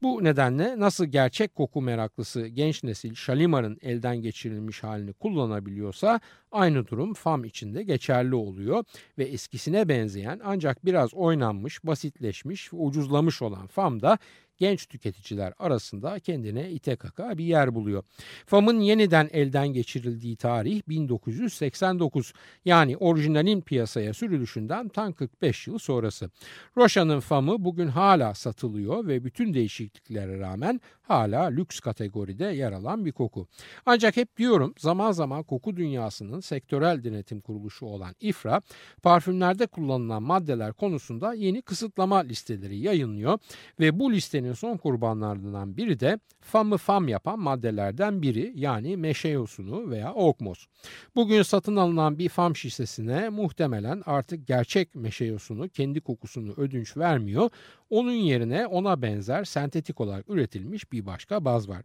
Bu 0.03 0.25
nedenle 0.25 0.81
nasıl 0.81 1.05
gerçek 1.05 1.55
koku 1.55 1.83
meraklısı 1.83 2.47
genç 2.47 2.85
nesil 2.85 3.15
Şalimar'ın 3.15 3.79
elden 3.83 4.17
geçirilmiş 4.17 4.83
halini 4.83 5.13
kullanabiliyorsa 5.13 6.20
aynı 6.53 6.87
durum 6.87 7.15
FAM 7.15 7.45
içinde 7.45 7.83
geçerli 7.83 8.35
oluyor 8.35 8.85
ve 9.19 9.25
eskisine 9.25 9.89
benzeyen 9.89 10.41
ancak 10.45 10.85
biraz 10.85 11.15
oynanmış, 11.15 11.85
basitleşmiş 11.85 12.73
ve 12.73 12.77
ucuzlamış 12.77 13.43
olan 13.43 13.67
FAM 13.67 14.03
da 14.03 14.19
genç 14.61 14.87
tüketiciler 14.87 15.53
arasında 15.59 16.19
kendine 16.19 16.71
ite 16.71 16.97
kaka 16.97 17.39
bir 17.39 17.45
yer 17.45 17.75
buluyor. 17.75 18.03
FAM'ın 18.47 18.81
yeniden 18.81 19.29
elden 19.33 19.69
geçirildiği 19.69 20.37
tarih 20.37 20.83
1989 20.89 22.33
yani 22.65 22.97
orijinalin 22.97 23.61
piyasaya 23.61 24.15
sürülüşünden 24.15 24.89
tam 24.89 25.13
45 25.13 25.67
yıl 25.67 25.79
sonrası. 25.79 26.31
Rocha'nın 26.77 27.21
FAM'ı 27.21 27.65
bugün 27.65 27.89
hala 27.89 28.35
satılıyor 28.35 29.07
ve 29.07 29.25
bütün 29.25 29.55
değişikliklere 29.55 30.39
rağmen 30.39 30.81
hala 31.03 31.43
lüks 31.43 31.81
kategoride 31.81 32.45
yer 32.45 32.73
alan 32.73 33.05
bir 33.05 33.13
koku. 33.13 33.47
Ancak 33.87 34.17
hep 34.17 34.37
diyorum 34.37 34.75
zaman 34.79 35.13
zaman 35.13 35.43
koku 35.43 35.77
dünyasının 35.77 36.41
sektörel 36.41 37.05
denetim 37.05 37.41
kuruluşu 37.41 37.87
olan 37.87 38.15
İFRA 38.21 38.61
parfümlerde 39.03 39.67
kullanılan 39.67 40.23
maddeler 40.23 40.73
konusunda 40.73 41.35
yeni 41.35 41.63
kısıtlama 41.63 42.19
listeleri 42.19 42.79
yayınlıyor 42.79 43.39
ve 43.81 44.01
bu 44.01 44.13
listenin 44.13 44.50
son 44.55 44.77
kurbanlarından 44.77 45.77
biri 45.77 46.01
de 46.01 46.19
FAM'ı 46.41 46.77
FAM 46.77 47.09
yapan 47.09 47.39
maddelerden 47.39 48.23
biri 48.23 48.53
yani 48.55 48.97
meşe 48.97 49.29
yosunu 49.29 49.91
veya 49.91 50.15
okmos. 50.15 50.67
Bugün 51.15 51.43
satın 51.43 51.77
alınan 51.77 52.19
bir 52.19 52.29
FAM 52.29 52.57
şişesine 52.57 53.29
muhtemelen 53.29 54.03
artık 54.07 54.47
gerçek 54.47 54.95
meşe 54.95 55.25
yosunu 55.25 55.69
kendi 55.69 56.01
kokusunu 56.01 56.53
ödünç 56.57 56.97
vermiyor. 56.97 57.51
Onun 57.91 58.13
yerine 58.13 58.67
ona 58.67 59.03
benzer 59.03 59.45
sentetik 59.45 60.01
olarak 60.01 60.29
üretilmiş 60.29 60.93
bir 60.93 61.07
başka 61.07 61.45
baz 61.45 61.69
var. 61.69 61.83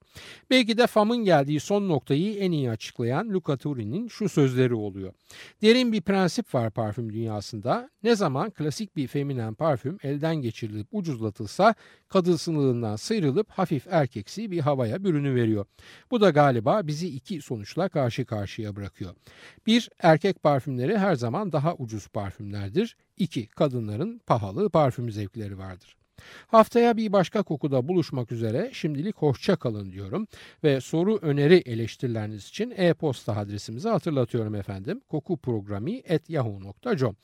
Belki 0.50 0.78
de 0.78 0.88
FAM'ın 0.88 1.18
geldiği 1.18 1.60
son 1.60 1.90
noktayı 1.90 2.36
en 2.36 2.52
iyi 2.52 2.72
açıklayan 2.72 3.30
Luca 3.30 3.58
Turi'nin 3.58 4.08
şu 4.08 4.30
sözleri 4.30 4.76
oluyor. 4.76 5.14
Derin 5.62 5.92
bir 5.92 6.02
prensip 6.02 6.56
var 6.56 6.72
parfüm 6.72 7.14
dünyasında. 7.14 7.90
Ne 8.04 8.16
zaman 8.16 8.50
klasik 8.50 8.96
bir 8.96 9.08
feminen 9.08 9.54
parfüm 9.54 9.98
elden 10.04 10.36
geçirilip 10.36 10.88
ucuzlatılsa 10.92 11.76
kadısınlığından 12.08 12.96
sıyrılıp 12.96 13.52
hafif 13.52 13.88
erkeksi 13.90 14.52
bir 14.52 14.60
havaya 14.60 15.04
bürünü 15.04 15.36
veriyor. 15.36 15.66
Bu 16.12 16.22
da 16.22 16.30
galiba 16.30 16.88
bizi 16.88 17.08
iki 17.08 17.42
sonuçla 17.42 17.90
karşı 17.90 18.26
karşıya 18.26 18.76
bırakıyor. 18.76 19.16
Bir, 19.68 19.90
erkek 20.00 20.44
parfümleri 20.44 20.98
her 20.98 21.16
zaman 21.16 21.52
daha 21.52 21.76
ucuz 21.76 22.08
parfümlerdir. 22.08 22.98
İki, 23.18 23.48
kadınların 23.48 24.22
pahalı 24.28 24.70
parfüm 24.70 25.12
zevkleri 25.12 25.58
vardır. 25.58 25.95
Haftaya 26.48 26.98
bir 26.98 27.14
başka 27.14 27.44
kokuda 27.44 27.88
buluşmak 27.88 28.32
üzere 28.32 28.70
şimdilik 28.74 29.18
hoşça 29.18 29.56
kalın 29.56 29.92
diyorum 29.92 30.28
ve 30.64 30.82
soru 30.82 31.20
öneri 31.22 31.56
eleştirileriniz 31.56 32.48
için 32.48 32.74
e-posta 32.78 33.38
adresimizi 33.38 33.90
hatırlatıyorum 33.90 34.56
efendim. 34.56 35.02
kokuprogrami.yahoo.com 35.10 37.16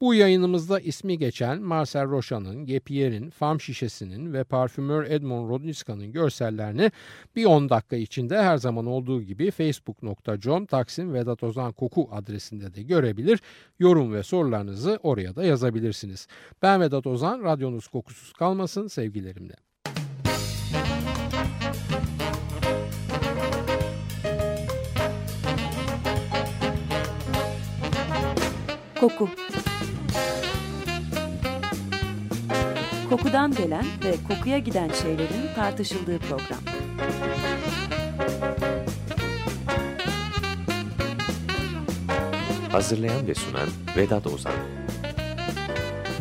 Bu 0.00 0.14
yayınımızda 0.14 0.80
ismi 0.80 1.18
geçen 1.18 1.62
Marcel 1.62 2.10
Rocha'nın, 2.10 2.66
Gepierre'in, 2.66 3.30
Farm 3.30 3.60
şişesinin 3.60 4.32
ve 4.32 4.44
parfümör 4.44 5.04
Edmond 5.04 5.50
Rodniska'nın 5.50 6.12
görsellerini 6.12 6.90
bir 7.36 7.44
10 7.44 7.68
dakika 7.68 7.96
içinde 7.96 8.42
her 8.42 8.56
zaman 8.56 8.86
olduğu 8.86 9.22
gibi 9.22 9.50
facebook.com 9.50 10.66
Taksim 10.66 11.14
Vedat 11.14 11.42
Ozan 11.42 11.72
Koku 11.72 12.08
adresinde 12.12 12.74
de 12.74 12.82
görebilir. 12.82 13.40
Yorum 13.78 14.12
ve 14.12 14.22
sorularınızı 14.22 14.98
oraya 15.02 15.36
da 15.36 15.44
yazabilirsiniz. 15.44 16.28
Ben 16.62 16.80
Vedat 16.80 17.06
Ozan, 17.06 17.42
radyonuz 17.42 17.88
kokusuz 17.88 18.32
kalmasın 18.38 18.86
sevgilerimle. 18.86 19.54
Koku 29.00 29.28
Kokudan 33.10 33.54
gelen 33.54 33.84
ve 34.04 34.14
kokuya 34.28 34.58
giden 34.58 34.90
şeylerin 35.02 35.54
tartışıldığı 35.54 36.18
program. 36.18 36.60
Hazırlayan 42.72 43.26
ve 43.26 43.34
sunan 43.34 43.68
Vedat 43.96 44.26
Ozan 44.26 44.52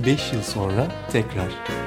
5 0.06 0.34
yıl 0.34 0.42
sonra 0.42 0.88
tekrar. 1.12 1.87